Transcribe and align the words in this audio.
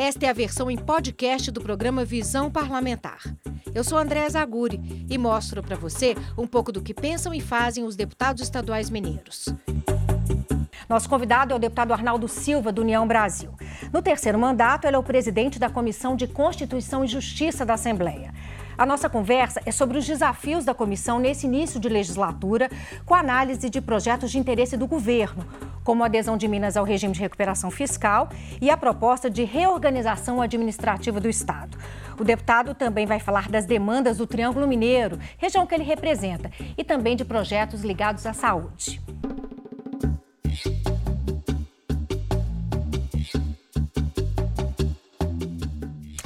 Esta 0.00 0.24
é 0.24 0.30
a 0.30 0.32
versão 0.32 0.70
em 0.70 0.78
podcast 0.78 1.50
do 1.50 1.60
programa 1.60 2.06
Visão 2.06 2.50
Parlamentar. 2.50 3.20
Eu 3.74 3.84
sou 3.84 3.98
Andréa 3.98 4.30
Zaguri 4.30 4.80
e 5.10 5.18
mostro 5.18 5.62
para 5.62 5.76
você 5.76 6.16
um 6.38 6.46
pouco 6.46 6.72
do 6.72 6.80
que 6.80 6.94
pensam 6.94 7.34
e 7.34 7.38
fazem 7.38 7.84
os 7.84 7.96
deputados 7.96 8.42
estaduais 8.42 8.88
mineiros. 8.88 9.50
Nosso 10.88 11.06
convidado 11.06 11.52
é 11.52 11.56
o 11.56 11.58
deputado 11.58 11.92
Arnaldo 11.92 12.26
Silva, 12.28 12.72
do 12.72 12.80
União 12.80 13.06
Brasil. 13.06 13.54
No 13.92 14.00
terceiro 14.00 14.38
mandato, 14.38 14.86
ele 14.86 14.96
é 14.96 14.98
o 14.98 15.02
presidente 15.02 15.58
da 15.58 15.68
Comissão 15.68 16.16
de 16.16 16.26
Constituição 16.26 17.04
e 17.04 17.06
Justiça 17.06 17.66
da 17.66 17.74
Assembleia. 17.74 18.32
A 18.80 18.86
nossa 18.86 19.10
conversa 19.10 19.60
é 19.66 19.70
sobre 19.70 19.98
os 19.98 20.06
desafios 20.06 20.64
da 20.64 20.72
comissão 20.72 21.18
nesse 21.18 21.44
início 21.44 21.78
de 21.78 21.86
legislatura, 21.86 22.70
com 23.04 23.14
análise 23.14 23.68
de 23.68 23.78
projetos 23.78 24.30
de 24.30 24.38
interesse 24.38 24.74
do 24.74 24.86
governo, 24.86 25.44
como 25.84 26.02
a 26.02 26.06
adesão 26.06 26.34
de 26.34 26.48
Minas 26.48 26.78
ao 26.78 26.84
regime 26.86 27.12
de 27.12 27.20
recuperação 27.20 27.70
fiscal 27.70 28.30
e 28.58 28.70
a 28.70 28.78
proposta 28.78 29.28
de 29.28 29.44
reorganização 29.44 30.40
administrativa 30.40 31.20
do 31.20 31.28
Estado. 31.28 31.76
O 32.18 32.24
deputado 32.24 32.74
também 32.74 33.04
vai 33.04 33.20
falar 33.20 33.50
das 33.50 33.66
demandas 33.66 34.16
do 34.16 34.26
Triângulo 34.26 34.66
Mineiro, 34.66 35.18
região 35.36 35.66
que 35.66 35.74
ele 35.74 35.84
representa, 35.84 36.50
e 36.74 36.82
também 36.82 37.14
de 37.14 37.24
projetos 37.26 37.82
ligados 37.82 38.24
à 38.24 38.32
saúde. 38.32 38.98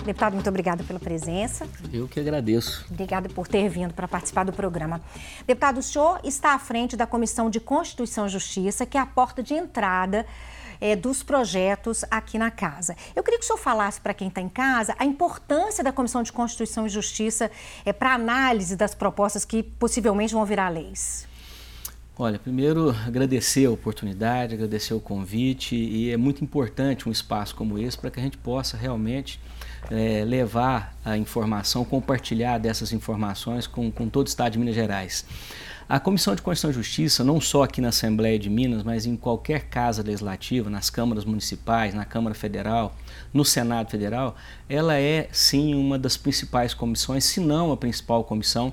Deputado, 0.05 0.35
muito 0.35 0.49
obrigada 0.51 0.85
pela 0.85 1.01
presença. 1.01 1.67
Eu 1.91 2.07
que 2.07 2.21
agradeço. 2.21 2.85
Obrigada 2.91 3.27
por 3.31 3.49
ter 3.49 3.71
vindo 3.71 3.95
para 3.95 4.07
participar 4.07 4.45
do 4.45 4.53
programa. 4.53 5.01
Deputado, 5.47 5.79
o 5.79 5.83
senhor 5.83 6.21
está 6.23 6.53
à 6.55 6.59
frente 6.59 6.95
da 6.95 7.07
Comissão 7.07 7.49
de 7.49 7.59
Constituição 7.59 8.27
e 8.27 8.29
Justiça, 8.29 8.85
que 8.85 8.99
é 8.99 9.01
a 9.01 9.07
porta 9.07 9.43
de 9.43 9.55
entrada 9.55 10.27
é, 10.79 10.95
dos 10.95 11.23
projetos 11.23 12.05
aqui 12.11 12.37
na 12.37 12.51
casa. 12.51 12.95
Eu 13.17 13.23
queria 13.23 13.39
que 13.39 13.45
o 13.45 13.47
senhor 13.47 13.59
falasse 13.59 13.99
para 13.99 14.13
quem 14.13 14.29
está 14.29 14.43
em 14.43 14.49
casa 14.49 14.95
a 14.99 15.07
importância 15.07 15.83
da 15.83 15.91
Comissão 15.91 16.23
de 16.23 16.31
Constituição 16.31 16.87
e 16.87 16.91
Justiça 16.91 17.51
é, 17.83 17.91
para 17.91 18.13
análise 18.13 18.77
das 18.77 18.95
propostas 18.95 19.47
que 19.47 19.63
possivelmente 19.63 20.35
vão 20.35 20.45
virar 20.45 20.69
leis. 20.69 21.27
Olha, 22.17 22.39
primeiro 22.39 22.91
agradecer 23.07 23.65
a 23.65 23.71
oportunidade, 23.71 24.55
agradecer 24.55 24.93
o 24.93 25.01
convite 25.01 25.75
e 25.75 26.11
é 26.11 26.17
muito 26.19 26.45
importante 26.45 27.09
um 27.09 27.13
espaço 27.13 27.57
como 27.57 27.79
esse 27.79 27.99
para 27.99 28.11
que 28.11 28.21
a 28.21 28.23
gente 28.23 28.37
possa 28.37 28.77
realmente 28.77 29.41
é, 29.91 30.25
levar 30.25 30.95
a 31.05 31.17
informação, 31.17 31.85
compartilhar 31.85 32.59
dessas 32.59 32.93
informações 32.93 33.67
com, 33.67 33.91
com 33.91 34.09
todo 34.09 34.27
o 34.27 34.29
Estado 34.29 34.53
de 34.53 34.59
Minas 34.59 34.75
Gerais. 34.75 35.25
A 35.87 36.01
Comissão 36.01 36.35
de 36.35 36.41
Constituição 36.41 36.71
e 36.71 36.73
Justiça, 36.73 37.23
não 37.23 37.39
só 37.39 37.63
aqui 37.63 37.83
na 37.83 37.89
Assembleia 37.89 38.39
de 38.39 38.49
Minas, 38.49 38.83
mas 38.83 39.05
em 39.05 39.17
qualquer 39.17 39.67
casa 39.67 40.03
legislativa, 40.03 40.71
nas 40.71 40.89
câmaras 40.89 41.27
municipais, 41.27 41.93
na 41.93 42.07
Câmara 42.07 42.35
Federal, 42.35 42.97
no 43.35 43.45
Senado 43.45 43.91
Federal, 43.91 44.35
ela 44.67 44.99
é 44.99 45.29
sim 45.31 45.75
uma 45.75 45.99
das 45.99 46.17
principais 46.17 46.73
comissões, 46.73 47.25
se 47.25 47.39
não 47.39 47.71
a 47.71 47.77
principal 47.77 48.25
comissão, 48.25 48.73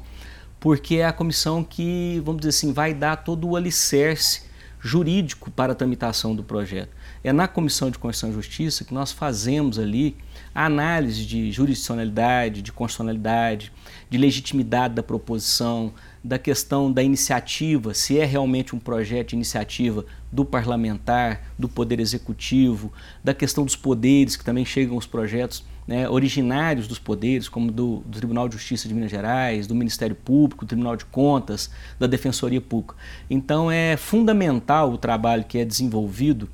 porque 0.58 0.98
é 0.98 1.06
a 1.06 1.12
comissão 1.12 1.66
que, 1.66 2.22
vamos 2.24 2.42
dizer 2.42 2.50
assim, 2.50 2.72
vai 2.72 2.94
dar 2.94 3.18
todo 3.18 3.46
o 3.46 3.58
alicerce 3.58 4.44
jurídico 4.80 5.52
para 5.52 5.74
a 5.74 5.76
tramitação 5.76 6.34
do 6.34 6.44
projeto. 6.44 6.96
É 7.24 7.34
na 7.34 7.48
Comissão 7.48 7.92
de 7.92 8.00
Constituição 8.00 8.30
e 8.30 8.34
Justiça 8.34 8.86
que 8.86 8.94
nós 8.94 9.12
fazemos 9.12 9.78
ali 9.78 10.16
a 10.54 10.66
análise 10.66 11.26
de 11.26 11.52
jurisdicionalidade, 11.52 12.62
de 12.62 12.72
constitucionalidade, 12.72 13.72
de 14.10 14.18
legitimidade 14.18 14.94
da 14.94 15.04
proposição, 15.04 15.94
da 16.24 16.38
questão 16.38 16.92
da 16.92 17.02
iniciativa, 17.02 17.94
se 17.94 18.20
é 18.20 18.26
realmente 18.26 18.76
um 18.76 18.80
projeto 18.80 19.30
de 19.30 19.36
iniciativa 19.36 20.06
do 20.32 20.46
parlamentar, 20.46 21.42
do 21.58 21.68
poder 21.68 22.00
executivo, 22.00 22.92
da 23.24 23.34
questão 23.34 23.66
dos 23.66 23.76
poderes, 23.76 24.36
que 24.36 24.44
também 24.44 24.66
chegam 24.66 24.98
os 24.98 25.08
projetos 25.08 25.64
né, 25.88 26.08
originários 26.08 26.88
dos 26.88 27.00
poderes, 27.00 27.50
como 27.50 27.72
do, 27.72 28.04
do, 28.06 28.18
Tribunal 28.18 28.48
de 28.48 28.56
Justiça 28.56 28.88
de 28.88 28.94
Minas 28.94 29.10
Gerais, 29.10 29.66
do 29.66 29.74
Ministério 29.74 30.16
Público, 30.16 30.64
do 30.64 30.70
Tribunal 30.70 30.96
de 30.96 31.06
Contas, 31.06 31.72
da 32.00 32.08
Defensoria 32.08 32.62
Pública. 32.62 32.96
Então 33.30 33.72
é 33.72 33.98
fundamental 33.98 34.92
o 34.92 34.98
trabalho 34.98 35.44
que 35.44 35.58
é 35.58 35.66
desenvolvido 35.66 36.48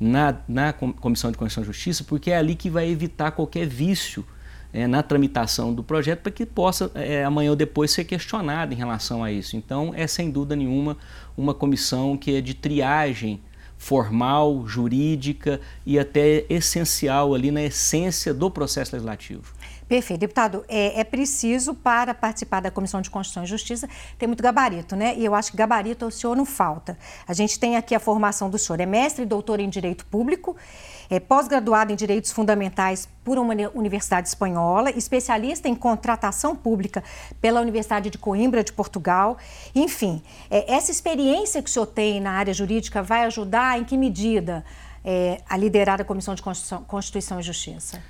na, 0.00 0.34
na 0.48 0.72
Comissão 0.72 1.30
de 1.30 1.36
Constituição 1.36 1.62
e 1.62 1.66
Justiça, 1.66 2.02
porque 2.04 2.30
é 2.30 2.38
ali 2.38 2.54
que 2.54 2.70
vai 2.70 2.88
evitar 2.88 3.32
qualquer 3.32 3.66
vício 3.66 4.24
é, 4.72 4.86
na 4.86 5.02
tramitação 5.02 5.74
do 5.74 5.82
projeto 5.84 6.20
para 6.20 6.32
que 6.32 6.46
possa 6.46 6.90
é, 6.94 7.22
amanhã 7.22 7.50
ou 7.50 7.56
depois 7.56 7.90
ser 7.90 8.04
questionado 8.04 8.72
em 8.72 8.76
relação 8.76 9.22
a 9.22 9.30
isso. 9.30 9.56
Então, 9.56 9.92
é 9.94 10.06
sem 10.06 10.30
dúvida 10.30 10.56
nenhuma 10.56 10.96
uma 11.36 11.52
comissão 11.52 12.16
que 12.16 12.34
é 12.34 12.40
de 12.40 12.54
triagem 12.54 13.40
formal, 13.76 14.66
jurídica 14.66 15.60
e 15.86 15.98
até 15.98 16.44
essencial 16.50 17.34
ali 17.34 17.50
na 17.50 17.62
essência 17.62 18.32
do 18.32 18.50
processo 18.50 18.94
legislativo. 18.94 19.54
Perfeito. 19.90 20.20
Deputado, 20.20 20.64
é, 20.68 21.00
é, 21.00 21.02
preciso, 21.02 21.74
para 21.74 22.14
participar 22.14 22.60
da 22.60 22.70
Comissão 22.70 23.00
de 23.00 23.10
Constituição 23.10 23.42
e 23.42 23.46
Justiça, 23.48 23.88
ter 24.16 24.28
muito 24.28 24.40
gabarito, 24.40 24.94
né? 24.94 25.16
E 25.16 25.24
eu 25.24 25.34
acho 25.34 25.50
que 25.50 25.56
gabarito 25.56 26.04
ao 26.04 26.12
senhor 26.12 26.36
não 26.36 26.46
falta. 26.46 26.96
A 27.26 27.32
gente 27.32 27.58
tem 27.58 27.76
aqui 27.76 27.92
a 27.92 27.98
formação 27.98 28.48
do 28.48 28.56
senhor. 28.56 28.78
É 28.78 28.86
mestre 28.86 29.24
e 29.24 29.26
doutor 29.26 29.58
em 29.58 29.68
Direito 29.68 30.06
Público, 30.06 30.56
é 31.10 31.18
pós-graduado 31.18 31.92
em 31.92 31.96
Direitos 31.96 32.30
Fundamentais 32.30 33.08
por 33.24 33.36
uma 33.36 33.52
universidade 33.74 34.28
espanhola, 34.28 34.92
especialista 34.92 35.68
em 35.68 35.74
contratação 35.74 36.54
pública 36.54 37.02
pela 37.40 37.60
Universidade 37.60 38.10
de 38.10 38.16
Coimbra, 38.16 38.62
de 38.62 38.72
Portugal. 38.72 39.38
Enfim, 39.74 40.22
é, 40.48 40.72
essa 40.72 40.92
experiência 40.92 41.60
que 41.60 41.68
o 41.68 41.72
senhor 41.72 41.86
tem 41.86 42.20
na 42.20 42.30
área 42.30 42.54
jurídica 42.54 43.02
vai 43.02 43.24
ajudar 43.24 43.76
em 43.76 43.82
que 43.82 43.96
medida 43.96 44.64
é, 45.04 45.40
a 45.48 45.56
liderar 45.56 46.00
a 46.00 46.04
Comissão 46.04 46.36
de 46.36 46.42
Constituição, 46.42 46.84
Constituição 46.84 47.40
e 47.40 47.42
Justiça? 47.42 48.00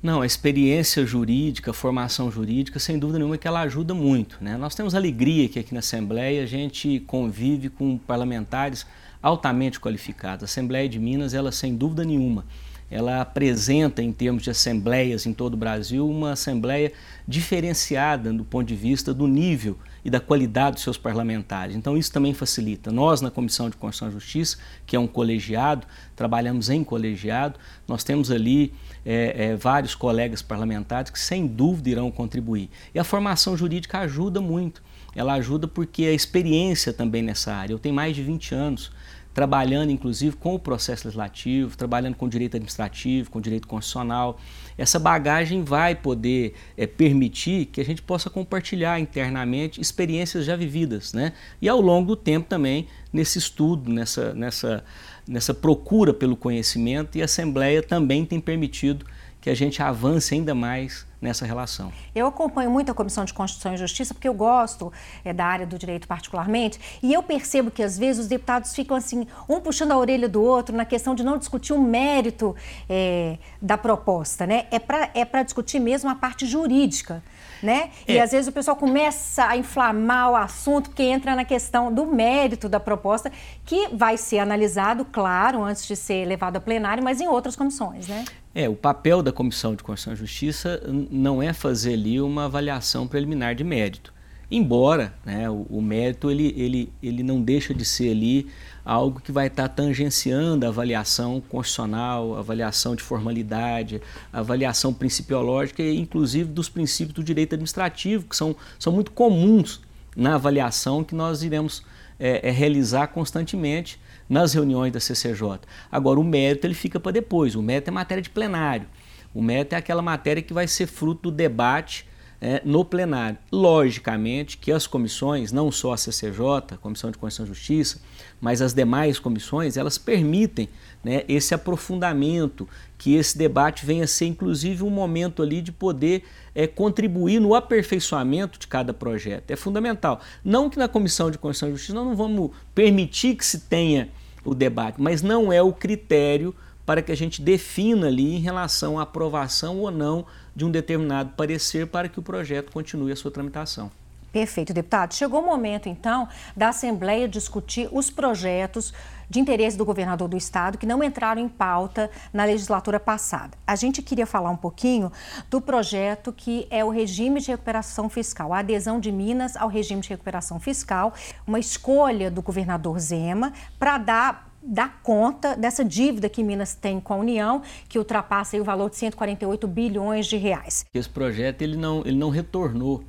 Não, 0.00 0.22
a 0.22 0.26
experiência 0.26 1.04
jurídica, 1.04 1.72
a 1.72 1.74
formação 1.74 2.30
jurídica, 2.30 2.78
sem 2.78 2.96
dúvida 2.96 3.18
nenhuma 3.18 3.36
que 3.36 3.48
ela 3.48 3.62
ajuda 3.62 3.92
muito. 3.92 4.38
Né? 4.40 4.56
Nós 4.56 4.72
temos 4.74 4.94
alegria 4.94 5.48
que 5.48 5.58
aqui 5.58 5.74
na 5.74 5.80
Assembleia 5.80 6.44
a 6.44 6.46
gente 6.46 7.00
convive 7.00 7.68
com 7.68 7.98
parlamentares 7.98 8.86
altamente 9.20 9.80
qualificados. 9.80 10.44
A 10.44 10.46
Assembleia 10.46 10.88
de 10.88 11.00
Minas, 11.00 11.34
ela 11.34 11.50
sem 11.50 11.74
dúvida 11.74 12.04
nenhuma, 12.04 12.46
ela 12.90 13.20
apresenta 13.20 14.02
em 14.02 14.12
termos 14.12 14.42
de 14.42 14.50
assembleias 14.50 15.26
em 15.26 15.32
todo 15.32 15.54
o 15.54 15.56
Brasil 15.56 16.08
uma 16.08 16.32
assembleia 16.32 16.92
diferenciada 17.26 18.32
do 18.32 18.44
ponto 18.44 18.66
de 18.66 18.74
vista 18.74 19.12
do 19.12 19.26
nível 19.26 19.76
e 20.04 20.10
da 20.10 20.20
qualidade 20.20 20.74
dos 20.74 20.82
seus 20.82 20.96
parlamentares. 20.96 21.76
Então 21.76 21.96
isso 21.96 22.10
também 22.10 22.32
facilita. 22.32 22.90
Nós 22.90 23.20
na 23.20 23.30
Comissão 23.30 23.68
de 23.68 23.76
Constituição 23.76 24.08
e 24.08 24.12
Justiça, 24.12 24.56
que 24.86 24.96
é 24.96 24.98
um 24.98 25.06
colegiado, 25.06 25.86
trabalhamos 26.16 26.70
em 26.70 26.82
colegiado, 26.82 27.58
nós 27.86 28.02
temos 28.02 28.30
ali 28.30 28.72
é, 29.04 29.50
é, 29.50 29.56
vários 29.56 29.94
colegas 29.94 30.40
parlamentares 30.40 31.10
que 31.10 31.18
sem 31.18 31.46
dúvida 31.46 31.90
irão 31.90 32.10
contribuir. 32.10 32.70
E 32.94 32.98
a 32.98 33.04
formação 33.04 33.56
jurídica 33.56 33.98
ajuda 33.98 34.40
muito. 34.40 34.82
Ela 35.14 35.34
ajuda 35.34 35.66
porque 35.66 36.04
a 36.04 36.12
experiência 36.12 36.92
também 36.92 37.22
nessa 37.22 37.52
área. 37.52 37.74
Eu 37.74 37.78
tenho 37.78 37.94
mais 37.94 38.14
de 38.14 38.22
20 38.22 38.54
anos 38.54 38.92
trabalhando 39.38 39.92
inclusive 39.92 40.34
com 40.34 40.56
o 40.56 40.58
processo 40.58 41.06
legislativo, 41.06 41.76
trabalhando 41.76 42.16
com 42.16 42.28
direito 42.28 42.56
administrativo, 42.56 43.30
com 43.30 43.40
direito 43.40 43.68
constitucional. 43.68 44.36
Essa 44.76 44.98
bagagem 44.98 45.62
vai 45.62 45.94
poder 45.94 46.54
é, 46.76 46.88
permitir 46.88 47.66
que 47.66 47.80
a 47.80 47.84
gente 47.84 48.02
possa 48.02 48.28
compartilhar 48.28 48.98
internamente 48.98 49.80
experiências 49.80 50.44
já 50.44 50.56
vividas, 50.56 51.12
né? 51.12 51.34
E 51.62 51.68
ao 51.68 51.80
longo 51.80 52.08
do 52.08 52.16
tempo 52.16 52.48
também 52.48 52.88
nesse 53.12 53.38
estudo, 53.38 53.92
nessa, 53.92 54.34
nessa, 54.34 54.84
nessa 55.24 55.54
procura 55.54 56.12
pelo 56.12 56.34
conhecimento 56.34 57.16
e 57.16 57.22
a 57.22 57.26
Assembleia 57.26 57.80
também 57.80 58.24
tem 58.24 58.40
permitido 58.40 59.06
que 59.40 59.48
a 59.48 59.54
gente 59.54 59.80
avance 59.80 60.34
ainda 60.34 60.52
mais 60.52 61.06
nessa 61.20 61.44
relação. 61.44 61.92
Eu 62.14 62.26
acompanho 62.26 62.70
muito 62.70 62.90
a 62.90 62.94
Comissão 62.94 63.24
de 63.24 63.34
Constituição 63.34 63.74
e 63.74 63.76
Justiça 63.76 64.14
porque 64.14 64.28
eu 64.28 64.34
gosto 64.34 64.92
é, 65.24 65.32
da 65.32 65.44
área 65.44 65.66
do 65.66 65.78
direito 65.78 66.06
particularmente 66.06 66.78
e 67.02 67.12
eu 67.12 67.22
percebo 67.22 67.70
que 67.70 67.82
às 67.82 67.98
vezes 67.98 68.22
os 68.22 68.28
deputados 68.28 68.74
ficam 68.74 68.96
assim, 68.96 69.26
um 69.48 69.60
puxando 69.60 69.92
a 69.92 69.98
orelha 69.98 70.28
do 70.28 70.42
outro 70.42 70.76
na 70.76 70.84
questão 70.84 71.14
de 71.14 71.24
não 71.24 71.36
discutir 71.36 71.72
o 71.72 71.82
mérito 71.82 72.54
é, 72.88 73.38
da 73.60 73.76
proposta, 73.76 74.46
né? 74.46 74.66
É 74.70 74.78
para 74.78 75.10
é 75.14 75.44
discutir 75.44 75.80
mesmo 75.80 76.08
a 76.08 76.14
parte 76.14 76.46
jurídica. 76.46 77.22
Né? 77.60 77.90
É. 78.06 78.12
E 78.12 78.20
às 78.20 78.30
vezes 78.30 78.46
o 78.46 78.52
pessoal 78.52 78.76
começa 78.76 79.44
a 79.44 79.56
inflamar 79.56 80.30
o 80.30 80.36
assunto 80.36 80.90
porque 80.90 81.02
entra 81.02 81.34
na 81.34 81.44
questão 81.44 81.92
do 81.92 82.06
mérito 82.06 82.68
da 82.68 82.78
proposta, 82.78 83.32
que 83.64 83.88
vai 83.88 84.16
ser 84.16 84.38
analisado, 84.38 85.04
claro, 85.04 85.64
antes 85.64 85.84
de 85.84 85.96
ser 85.96 86.24
levado 86.24 86.56
a 86.56 86.60
plenário, 86.60 87.02
mas 87.02 87.20
em 87.20 87.26
outras 87.26 87.56
comissões, 87.56 88.06
né? 88.06 88.24
É, 88.54 88.68
o 88.68 88.74
papel 88.74 89.22
da 89.22 89.32
Comissão 89.32 89.74
de 89.74 89.82
Constituição 89.82 90.12
e 90.14 90.16
Justiça 90.16 90.80
não 91.10 91.42
é 91.42 91.52
fazer 91.52 91.94
ali 91.94 92.20
uma 92.20 92.44
avaliação 92.44 93.06
preliminar 93.06 93.54
de 93.54 93.64
mérito. 93.64 94.12
Embora 94.50 95.12
né, 95.26 95.48
o, 95.50 95.66
o, 95.68 95.82
mérito 95.82 96.30
ele, 96.30 96.54
ele, 96.56 96.92
ele 97.02 97.22
não 97.22 97.42
deixa 97.42 97.74
de 97.74 97.84
ser 97.84 98.10
ali 98.12 98.46
algo 98.82 99.20
que 99.20 99.30
vai 99.30 99.48
estar 99.48 99.68
tangenciando 99.68 100.64
a 100.64 100.70
avaliação 100.70 101.42
constitucional, 101.50 102.34
a 102.34 102.38
avaliação 102.38 102.96
de 102.96 103.02
formalidade, 103.02 104.00
a 104.32 104.38
avaliação 104.38 104.94
principiológica 104.94 105.82
e 105.82 105.98
inclusive 105.98 106.50
dos 106.50 106.70
princípios 106.70 107.14
do 107.14 107.22
direito 107.22 107.54
administrativo, 107.54 108.24
que 108.24 108.34
são, 108.34 108.56
são 108.78 108.90
muito 108.90 109.10
comuns 109.10 109.82
na 110.16 110.36
avaliação 110.36 111.04
que 111.04 111.14
nós 111.14 111.42
iremos 111.42 111.84
é, 112.18 112.48
é, 112.48 112.50
realizar 112.50 113.08
constantemente 113.08 114.00
nas 114.28 114.54
reuniões 114.54 114.92
da 114.92 115.00
CCJ. 115.00 115.60
Agora, 115.92 116.18
o 116.18 116.24
mérito 116.24 116.66
ele 116.66 116.74
fica 116.74 116.98
para 116.98 117.12
depois, 117.12 117.54
o 117.54 117.62
mérito 117.62 117.90
é 117.90 117.92
matéria 117.92 118.22
de 118.22 118.30
plenário. 118.30 118.86
O 119.34 119.42
mérito 119.42 119.74
é 119.74 119.78
aquela 119.78 120.02
matéria 120.02 120.42
que 120.42 120.52
vai 120.52 120.66
ser 120.66 120.86
fruto 120.86 121.30
do 121.30 121.36
debate 121.36 122.06
é, 122.40 122.62
no 122.64 122.84
plenário. 122.84 123.38
Logicamente 123.50 124.56
que 124.56 124.70
as 124.70 124.86
comissões, 124.86 125.52
não 125.52 125.70
só 125.70 125.92
a 125.92 125.96
CCJ, 125.96 126.74
a 126.74 126.76
Comissão 126.76 127.10
de 127.10 127.18
Constituição 127.18 127.44
e 127.44 127.48
Justiça, 127.48 128.00
mas 128.40 128.62
as 128.62 128.72
demais 128.72 129.18
comissões, 129.18 129.76
elas 129.76 129.98
permitem 129.98 130.68
né, 131.02 131.24
esse 131.28 131.54
aprofundamento, 131.54 132.68
que 132.96 133.14
esse 133.14 133.36
debate 133.36 133.84
venha 133.84 134.04
a 134.04 134.08
ser 134.08 134.26
inclusive 134.26 134.82
um 134.82 134.90
momento 134.90 135.42
ali 135.42 135.60
de 135.60 135.72
poder 135.72 136.24
é, 136.54 136.66
contribuir 136.66 137.40
no 137.40 137.54
aperfeiçoamento 137.54 138.58
de 138.58 138.66
cada 138.66 138.92
projeto. 138.92 139.50
É 139.50 139.56
fundamental. 139.56 140.20
Não 140.44 140.70
que 140.70 140.78
na 140.78 140.88
Comissão 140.88 141.30
de 141.30 141.38
Constituição 141.38 141.68
e 141.68 141.72
Justiça 141.72 141.94
nós 141.94 142.06
não 142.06 142.16
vamos 142.16 142.50
permitir 142.74 143.36
que 143.36 143.44
se 143.44 143.60
tenha 143.60 144.08
o 144.44 144.54
debate, 144.54 145.00
mas 145.00 145.22
não 145.22 145.52
é 145.52 145.60
o 145.60 145.72
critério 145.72 146.54
para 146.88 147.02
que 147.02 147.12
a 147.12 147.14
gente 147.14 147.42
defina 147.42 148.06
ali 148.06 148.34
em 148.34 148.40
relação 148.40 148.98
à 148.98 149.02
aprovação 149.02 149.80
ou 149.80 149.90
não 149.90 150.24
de 150.56 150.64
um 150.64 150.70
determinado 150.70 151.34
parecer 151.36 151.86
para 151.86 152.08
que 152.08 152.18
o 152.18 152.22
projeto 152.22 152.72
continue 152.72 153.12
a 153.12 153.16
sua 153.16 153.30
tramitação. 153.30 153.90
Perfeito, 154.32 154.72
deputado. 154.72 155.12
Chegou 155.12 155.42
o 155.42 155.44
momento, 155.44 155.86
então, 155.86 156.26
da 156.56 156.70
Assembleia 156.70 157.28
discutir 157.28 157.90
os 157.92 158.08
projetos 158.08 158.94
de 159.28 159.38
interesse 159.38 159.76
do 159.76 159.84
governador 159.84 160.28
do 160.28 160.36
estado 160.38 160.78
que 160.78 160.86
não 160.86 161.04
entraram 161.04 161.42
em 161.42 161.48
pauta 161.48 162.10
na 162.32 162.46
legislatura 162.46 162.98
passada. 162.98 163.58
A 163.66 163.76
gente 163.76 164.00
queria 164.00 164.24
falar 164.24 164.48
um 164.48 164.56
pouquinho 164.56 165.12
do 165.50 165.60
projeto 165.60 166.32
que 166.32 166.66
é 166.70 166.82
o 166.82 166.88
regime 166.88 167.38
de 167.38 167.48
recuperação 167.48 168.08
fiscal, 168.08 168.54
a 168.54 168.60
adesão 168.60 168.98
de 168.98 169.12
Minas 169.12 169.56
ao 169.56 169.68
regime 169.68 170.00
de 170.00 170.08
recuperação 170.08 170.58
fiscal, 170.58 171.12
uma 171.46 171.58
escolha 171.58 172.30
do 172.30 172.40
governador 172.40 172.98
Zema 172.98 173.52
para 173.78 173.98
dar 173.98 174.47
dar 174.68 175.00
conta 175.02 175.56
dessa 175.56 175.82
dívida 175.82 176.28
que 176.28 176.44
Minas 176.44 176.74
tem 176.74 177.00
com 177.00 177.14
a 177.14 177.16
União, 177.16 177.62
que 177.88 177.98
ultrapassa 177.98 178.56
o 178.58 178.64
valor 178.64 178.90
de 178.90 178.96
148 178.96 179.66
bilhões 179.66 180.26
de 180.26 180.36
reais. 180.36 180.84
Esse 180.92 181.08
projeto 181.08 181.62
ele 181.62 181.76
não, 181.76 182.02
ele 182.04 182.16
não 182.16 182.28
retornou 182.28 183.02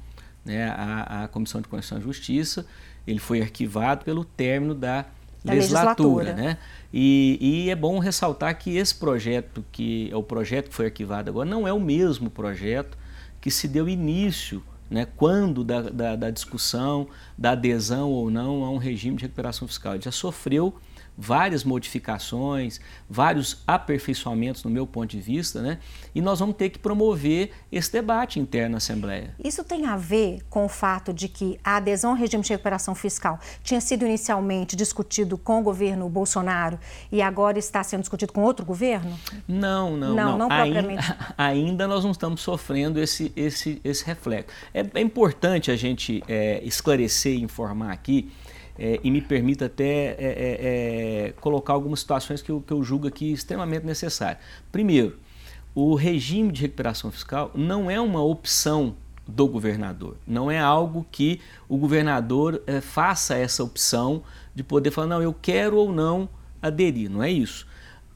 né, 0.45 0.69
à, 0.69 1.23
à 1.23 1.27
Comissão 1.27 1.59
de 1.59 1.67
Constituição 1.67 2.00
e 2.00 2.01
Justiça, 2.01 2.65
ele 3.06 3.19
foi 3.19 3.41
arquivado 3.41 4.06
pelo 4.06 4.23
término 4.23 4.73
da, 4.73 5.06
da 5.44 5.53
legislatura. 5.53 6.23
legislatura. 6.23 6.33
Né? 6.33 6.57
E, 6.94 7.65
e, 7.65 7.69
é 7.69 7.75
bom 7.75 8.00
ressaltar 8.00 8.57
que 8.57 8.77
esse 8.77 8.95
projeto, 8.95 9.63
que 9.71 10.09
é 10.11 10.15
o 10.15 10.23
projeto 10.23 10.69
que 10.69 10.75
foi 10.75 10.85
arquivado 10.85 11.29
agora, 11.29 11.50
não 11.50 11.67
é 11.67 11.73
o 11.73 11.79
mesmo 11.79 12.29
projeto 12.29 12.97
que 13.41 13.51
se 13.51 13.67
deu 13.67 13.89
início 13.89 14.63
né, 14.89 15.07
quando 15.17 15.63
da, 15.63 15.81
da, 15.81 16.15
da 16.15 16.29
discussão, 16.31 17.07
da 17.39 17.51
adesão 17.51 18.12
ou 18.12 18.30
não 18.30 18.65
a 18.65 18.69
um 18.69 18.77
regime 18.77 19.15
de 19.15 19.24
recuperação 19.24 19.65
fiscal. 19.65 19.94
Ele 19.94 20.03
já 20.03 20.12
sofreu 20.12 20.75
várias 21.19 21.65
modificações, 21.65 22.80
vários 23.09 23.62
aperfeiçoamentos 23.68 24.63
no 24.63 24.69
meu 24.69 24.88
ponto 24.88 25.09
de 25.12 25.19
vista, 25.19 25.62
né? 25.62 25.80
E 26.15 26.21
nós 26.21 26.39
vamos 26.39 26.56
ter 26.56 26.69
que 26.69 26.80
promover 26.80 27.51
esse 27.69 27.91
debate 27.91 28.39
interno 28.39 28.71
na 28.71 28.77
Assembleia. 28.77 29.36
Isso 29.44 29.62
tem 29.62 29.86
a 29.86 29.97
ver 29.97 30.39
com 30.50 30.63
o 30.63 30.69
fato 30.69 31.13
de 31.13 31.27
que 31.27 31.59
a 31.62 31.75
adesão 31.75 32.12
ao 32.12 32.15
regime 32.15 32.41
de 32.41 32.50
recuperação 32.50 32.95
fiscal 32.95 33.38
tinha 33.62 33.81
sido 33.81 34.06
inicialmente 34.06 34.77
discutido 34.77 35.38
com 35.38 35.59
o 35.59 35.63
governo 35.63 36.07
Bolsonaro 36.07 36.80
e 37.12 37.21
agora 37.21 37.59
está 37.59 37.83
sendo 37.83 38.01
discutido 38.01 38.31
com 38.31 38.42
outro 38.42 38.65
governo? 38.65 39.19
Não, 39.45 39.97
não, 39.97 40.15
não. 40.15 40.15
Não, 40.15 40.38
não 40.38 40.47
propriamente. 40.47 41.03
Ainda, 41.03 41.33
ainda, 41.38 41.88
nós 41.88 42.06
não 42.06 42.12
estamos 42.12 42.39
sofrendo 42.39 42.97
esse, 42.97 43.33
esse, 43.35 43.81
esse 43.83 44.06
reflexo. 44.06 44.56
É, 44.74 44.85
é 44.94 45.01
importante 45.01 45.69
a 45.69 45.75
gente 45.75 46.24
é, 46.30 46.62
esclarecer 46.63 47.28
e 47.31 47.41
informar 47.41 47.91
aqui 47.91 48.31
é, 48.77 48.99
e 49.03 49.11
me 49.11 49.21
permita 49.21 49.65
até 49.65 49.83
é, 49.83 50.17
é, 50.19 51.27
é, 51.27 51.33
colocar 51.41 51.73
algumas 51.73 51.99
situações 51.99 52.41
que 52.41 52.49
eu, 52.49 52.61
que 52.61 52.71
eu 52.71 52.81
julgo 52.81 53.07
aqui 53.07 53.31
extremamente 53.31 53.85
necessárias. 53.85 54.41
Primeiro, 54.71 55.17
o 55.75 55.95
regime 55.95 56.51
de 56.51 56.61
recuperação 56.61 57.11
fiscal 57.11 57.51
não 57.53 57.91
é 57.91 57.99
uma 57.99 58.23
opção 58.23 58.95
do 59.27 59.47
governador, 59.47 60.17
não 60.25 60.49
é 60.49 60.59
algo 60.59 61.05
que 61.11 61.39
o 61.67 61.77
governador 61.77 62.63
é, 62.65 62.81
faça 62.81 63.35
essa 63.35 63.63
opção 63.63 64.23
de 64.55 64.63
poder 64.63 64.91
falar, 64.91 65.07
não, 65.07 65.21
eu 65.21 65.35
quero 65.39 65.77
ou 65.77 65.91
não 65.91 66.27
aderir, 66.61 67.09
não 67.09 67.21
é 67.21 67.29
isso. 67.29 67.67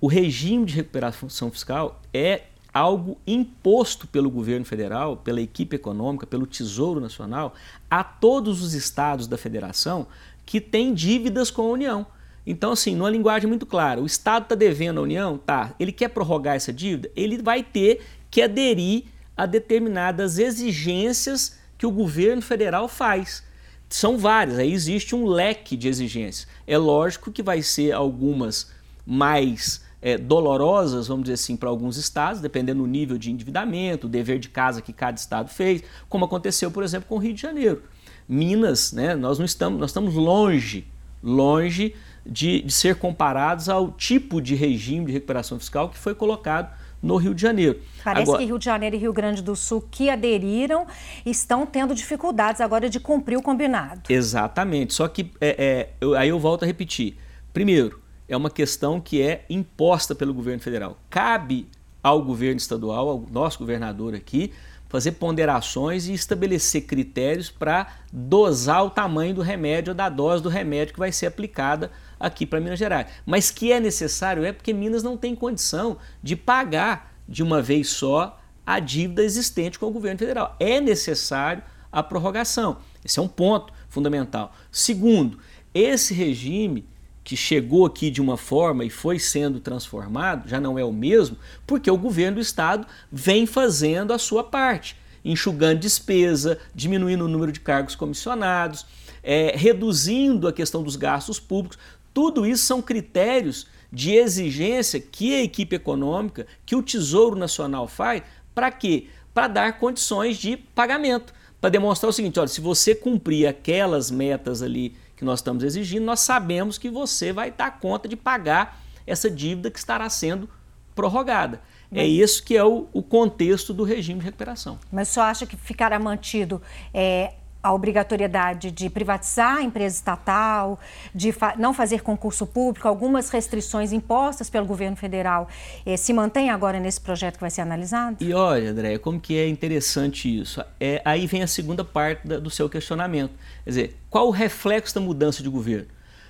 O 0.01 0.07
regime 0.07 0.66
de 0.66 0.75
recuperação 0.75 1.51
fiscal 1.51 2.01
é 2.13 2.44
algo 2.74 3.18
imposto 3.28 4.08
pelo 4.08 4.31
governo 4.31 4.66
federal, 4.66 5.18
pela 5.18 5.40
equipe 5.40 5.75
econômica, 5.75 6.25
pelo 6.25 6.48
Tesouro 6.48 7.00
Nacional, 7.00 7.54
a 7.90 8.04
todos 8.04 8.64
os 8.64 8.74
estados 8.74 9.28
da 9.28 9.38
federação 9.38 10.08
que 10.46 10.60
tem 10.60 10.94
dívidas 10.94 11.52
com 11.52 11.62
a 11.62 11.72
União. 11.72 12.06
Então, 12.46 12.72
assim, 12.72 12.96
numa 12.96 13.10
linguagem 13.10 13.48
muito 13.48 13.66
clara, 13.66 14.02
o 14.02 14.06
Estado 14.06 14.44
está 14.44 14.56
devendo 14.56 15.00
à 15.00 15.04
União, 15.04 15.38
tá? 15.38 15.74
Ele 15.80 15.92
quer 15.92 16.10
prorrogar 16.10 16.56
essa 16.56 16.74
dívida, 16.74 17.10
ele 17.16 17.42
vai 17.42 17.64
ter 17.64 18.02
que 18.30 18.42
aderir 18.42 19.06
a 19.38 19.46
determinadas 19.46 20.38
exigências 20.40 21.58
que 21.78 21.86
o 21.86 21.92
governo 21.92 22.42
federal 22.42 22.88
faz. 22.88 23.44
São 23.88 24.18
várias, 24.18 24.58
aí 24.58 24.74
existe 24.74 25.16
um 25.16 25.26
leque 25.26 25.78
de 25.78 25.88
exigências. 25.88 26.48
É 26.66 26.78
lógico 26.78 27.31
que 27.31 27.44
vai 27.44 27.62
ser 27.62 27.92
algumas 27.92 28.72
mais 29.06 29.82
é, 30.04 30.18
dolorosas, 30.18 31.08
vamos 31.08 31.24
dizer 31.24 31.36
assim, 31.36 31.56
para 31.56 31.70
alguns 31.70 31.96
estados, 31.96 32.42
dependendo 32.42 32.84
do 32.84 32.88
nível 32.88 33.18
de 33.18 33.32
endividamento, 33.32 34.06
o 34.06 34.10
dever 34.10 34.38
de 34.38 34.50
casa 34.50 34.82
que 34.82 34.92
cada 34.92 35.18
estado 35.18 35.50
fez, 35.50 35.82
como 36.10 36.26
aconteceu, 36.26 36.70
por 36.70 36.84
exemplo, 36.84 37.08
com 37.08 37.16
o 37.16 37.20
Rio 37.20 37.34
de 37.34 37.42
Janeiro. 37.42 37.82
Minas, 38.28 38.92
né, 38.92 39.16
nós 39.16 39.40
não 39.40 39.46
estamos, 39.46 39.80
nós 39.80 39.92
estamos 39.92 40.14
longe, 40.14 40.86
longe 41.24 41.96
de, 42.26 42.62
de 42.62 42.74
ser 42.74 42.96
comparados 42.96 43.70
ao 43.70 43.92
tipo 43.92 44.42
de 44.42 44.56
regime 44.56 45.06
de 45.06 45.14
recuperação 45.14 45.58
fiscal 45.58 45.90
que 45.90 45.98
foi 45.98 46.14
colocado 46.14 46.70
no 47.02 47.16
Rio 47.16 47.34
de 47.34 47.42
Janeiro. 47.42 47.80
Parece 48.04 48.24
agora, 48.24 48.40
que 48.40 48.46
Rio 48.46 48.60
de 48.60 48.66
Janeiro 48.66 48.96
e 48.96 49.00
Rio 49.00 49.14
Grande 49.14 49.42
do 49.42 49.56
Sul 49.56 49.86
que 49.90 50.10
aderiram 50.10 50.86
estão 51.26 51.66
tendo 51.66 51.96
dificuldades 51.96 52.60
agora 52.60 52.90
de 52.90 53.00
cumprir 53.00 53.38
o 53.38 53.42
combinado. 53.42 54.02
Exatamente. 54.10 54.94
Só 54.94 55.08
que 55.08 55.32
é, 55.40 55.56
é, 55.58 55.90
eu, 56.00 56.16
aí 56.16 56.30
eu 56.30 56.40
volto 56.40 56.64
a 56.64 56.66
repetir. 56.66 57.18
Primeiro, 57.52 58.03
é 58.28 58.36
uma 58.36 58.50
questão 58.50 59.00
que 59.00 59.22
é 59.22 59.46
imposta 59.50 60.16
pelo 60.16 60.34
governo 60.34 60.62
federal. 60.62 60.98
Cabe 61.10 61.68
ao 62.02 62.22
governo 62.22 62.58
estadual, 62.58 63.10
ao 63.10 63.25
nosso 63.31 63.60
governador 63.60 64.14
aqui, 64.14 64.52
fazer 64.90 65.14
ponderações 65.14 66.08
e 66.08 66.14
estabelecer 66.14 66.84
critérios 66.84 67.50
para 67.50 67.88
dosar 68.12 68.86
o 68.86 68.90
tamanho 68.90 69.34
do 69.34 69.42
remédio 69.42 69.94
da 69.94 70.08
dose 70.08 70.44
do 70.44 70.50
remédio 70.50 70.94
que 70.94 71.00
vai 71.00 71.12
ser 71.12 71.25
aplicada 71.25 71.92
aqui 72.20 72.46
para 72.46 72.60
Minas 72.60 72.78
Gerais. 72.78 73.08
Mas 73.25 73.50
que 73.50 73.72
é 73.72 73.80
necessário 73.80 74.46
é 74.46 74.52
porque 74.52 74.72
Minas 74.72 75.02
não 75.02 75.18
tem 75.18 75.36
condição 75.36 75.98
de 76.22 76.36
pagar 76.36 77.12
de 77.28 77.42
uma 77.42 77.62
vez 77.62 77.90
só 77.90 78.40
a 78.66 78.80
dívida 78.80 79.24
existente 79.24 79.80
com 79.80 79.88
o 79.88 79.92
governo 79.92 80.19
federal. 80.19 80.56
É 80.59 80.80
necessário 80.80 81.64
a 81.92 82.04
prorrogação. 82.04 82.78
Esse 83.04 83.19
é 83.19 83.21
um 83.21 83.28
ponto 83.28 83.74
fundamental. 83.90 84.54
Segundo, 84.71 85.40
esse 85.74 86.14
regime 86.14 86.88
que 87.23 87.37
chegou 87.37 87.85
aqui 87.85 88.11
de 88.11 88.21
uma 88.21 88.35
forma 88.35 88.83
e 88.83 88.89
foi 88.89 89.18
sendo 89.18 89.59
transformado, 89.59 90.49
já 90.49 90.59
não 90.59 90.77
é 90.77 90.83
o 90.83 90.92
mesmo, 90.92 91.37
porque 91.65 91.89
o 91.89 91.97
governo 91.97 92.35
do 92.35 92.42
estado 92.42 92.85
vem 93.11 93.45
fazendo 93.45 94.11
a 94.11 94.19
sua 94.19 94.44
parte, 94.44 94.97
enxugando 95.23 95.80
despesa, 95.80 96.59
diminuindo 96.75 97.25
o 97.25 97.30
número 97.30 97.51
de 97.51 97.61
cargos 97.61 97.95
comissionados, 97.95 98.85
é, 99.23 99.53
reduzindo 99.56 100.47
a 100.47 100.53
questão 100.53 100.83
dos 100.83 100.97
gastos 100.97 101.39
públicos. 101.39 101.77
Tudo 102.13 102.45
isso 102.45 102.65
são 102.65 102.81
critérios 102.81 103.68
de 103.92 104.11
exigência 104.11 104.99
que 104.99 105.33
a 105.33 105.44
equipe 105.44 105.75
econômica, 105.75 106.45
que 106.65 106.75
o 106.75 106.83
Tesouro 106.83 107.37
Nacional 107.37 107.87
faz, 107.87 108.23
para 108.53 108.69
quê? 108.69 109.07
Para 109.33 109.47
dar 109.47 109.80
condições 109.80 110.37
de 110.37 110.57
pagamento, 110.57 111.33
para 111.61 111.69
demonstrar 111.69 112.09
o 112.09 112.13
seguinte: 112.13 112.39
olha, 112.39 112.47
se 112.47 112.59
você 112.59 112.94
cumprir 112.94 113.47
aquelas 113.47 114.11
metas 114.11 114.61
ali 114.61 114.95
que 115.23 115.25
nós 115.25 115.39
estamos 115.39 115.63
exigindo, 115.63 116.03
nós 116.03 116.19
sabemos 116.19 116.77
que 116.77 116.89
você 116.89 117.31
vai 117.31 117.49
dar 117.49 117.80
conta 117.80 118.07
de 118.09 118.15
pagar 118.15 118.83
essa 119.07 119.31
dívida 119.31 119.71
que 119.71 119.80
estará 119.80 120.09
sendo 120.09 120.49
prorrogada. 120.94 121.61
É 121.92 122.06
isso 122.06 122.44
que 122.44 122.57
é 122.57 122.63
o, 122.63 122.87
o, 122.92 123.01
contexto 123.01 123.73
do 123.73 123.83
regime 123.83 124.19
de 124.19 124.25
recuperação. 124.25 124.80
Mas 124.92 125.07
só 125.07 125.21
acha 125.21 125.45
que 125.45 125.56
ficará 125.56 125.97
mantido 125.97 126.61
é, 126.94 127.35
a 127.64 127.74
obrigatoriedade 127.74 128.70
de 128.72 128.90
privatizar 128.90 129.58
a 129.58 129.64
empresa 129.64 129.96
estatal, 129.96 130.78
de 131.16 131.32
fa 131.32 131.56
não 131.58 131.74
fazer 131.74 132.02
concurso 132.02 132.46
público, 132.46 132.90
algumas 132.90 133.30
restrições 133.30 133.94
impostas 133.94 134.50
pelo 134.50 134.66
governo 134.66 134.98
federal, 134.98 135.48
eh, 135.86 135.96
se 135.96 136.12
mantém 136.12 136.50
agora 136.50 136.78
nesse 136.78 137.00
projeto 137.00 137.36
que 137.36 137.42
vai 137.42 137.50
ser 137.50 137.62
analisado? 137.62 138.18
E 138.20 138.34
olha, 138.34 138.72
André, 138.72 138.98
como 138.98 139.18
que 139.18 139.38
é 139.38 139.48
interessante 139.48 140.42
isso. 140.42 140.62
É, 140.78 141.02
aí 141.06 141.26
vem 141.26 141.42
a 141.42 141.48
segunda 141.48 141.86
parte 141.86 142.28
da, 142.28 142.38
do 142.38 142.50
seu 142.50 142.70
questionamento. 142.70 143.32
Quer 143.64 143.70
dizer, 143.70 143.98
qual 144.10 144.28
o 144.28 144.32
reflexo 144.32 144.94
da 144.96 145.00
mudança 145.00 145.42
de 145.42 145.48
governo? 145.48 145.88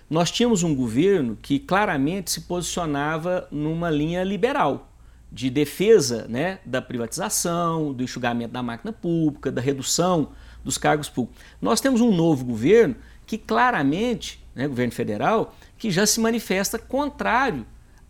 Nós 0.08 0.30
tínhamos 0.30 0.62
um 0.62 0.76
governo 0.76 1.36
que 1.42 1.58
claramente 1.58 2.30
se 2.30 2.42
posicionava 2.42 3.48
numa 3.50 3.90
linha 3.90 4.24
liberal, 4.24 4.92
de 5.32 5.50
defesa 5.50 6.28
né, 6.30 6.60
da 6.64 6.80
privatização, 6.80 7.92
do 7.92 8.04
enxugamento 8.04 8.54
da 8.54 8.62
máquina 8.62 8.94
pública, 8.94 9.52
da 9.52 9.60
redução 9.60 10.30
dos 10.64 10.78
cargos 10.78 11.10
públicos. 11.10 11.44
Nós 11.62 11.82
temos 11.82 12.02
um 12.02 12.16
novo 12.16 12.46
governo 12.46 12.96
que 13.26 13.38
claramente, 13.38 14.44
né, 14.56 14.68
governo 14.68 14.94
federal, 14.94 15.56
que 15.78 15.92
já 15.92 16.06
se 16.06 16.20
manifesta 16.20 16.78
contrário 16.78 17.66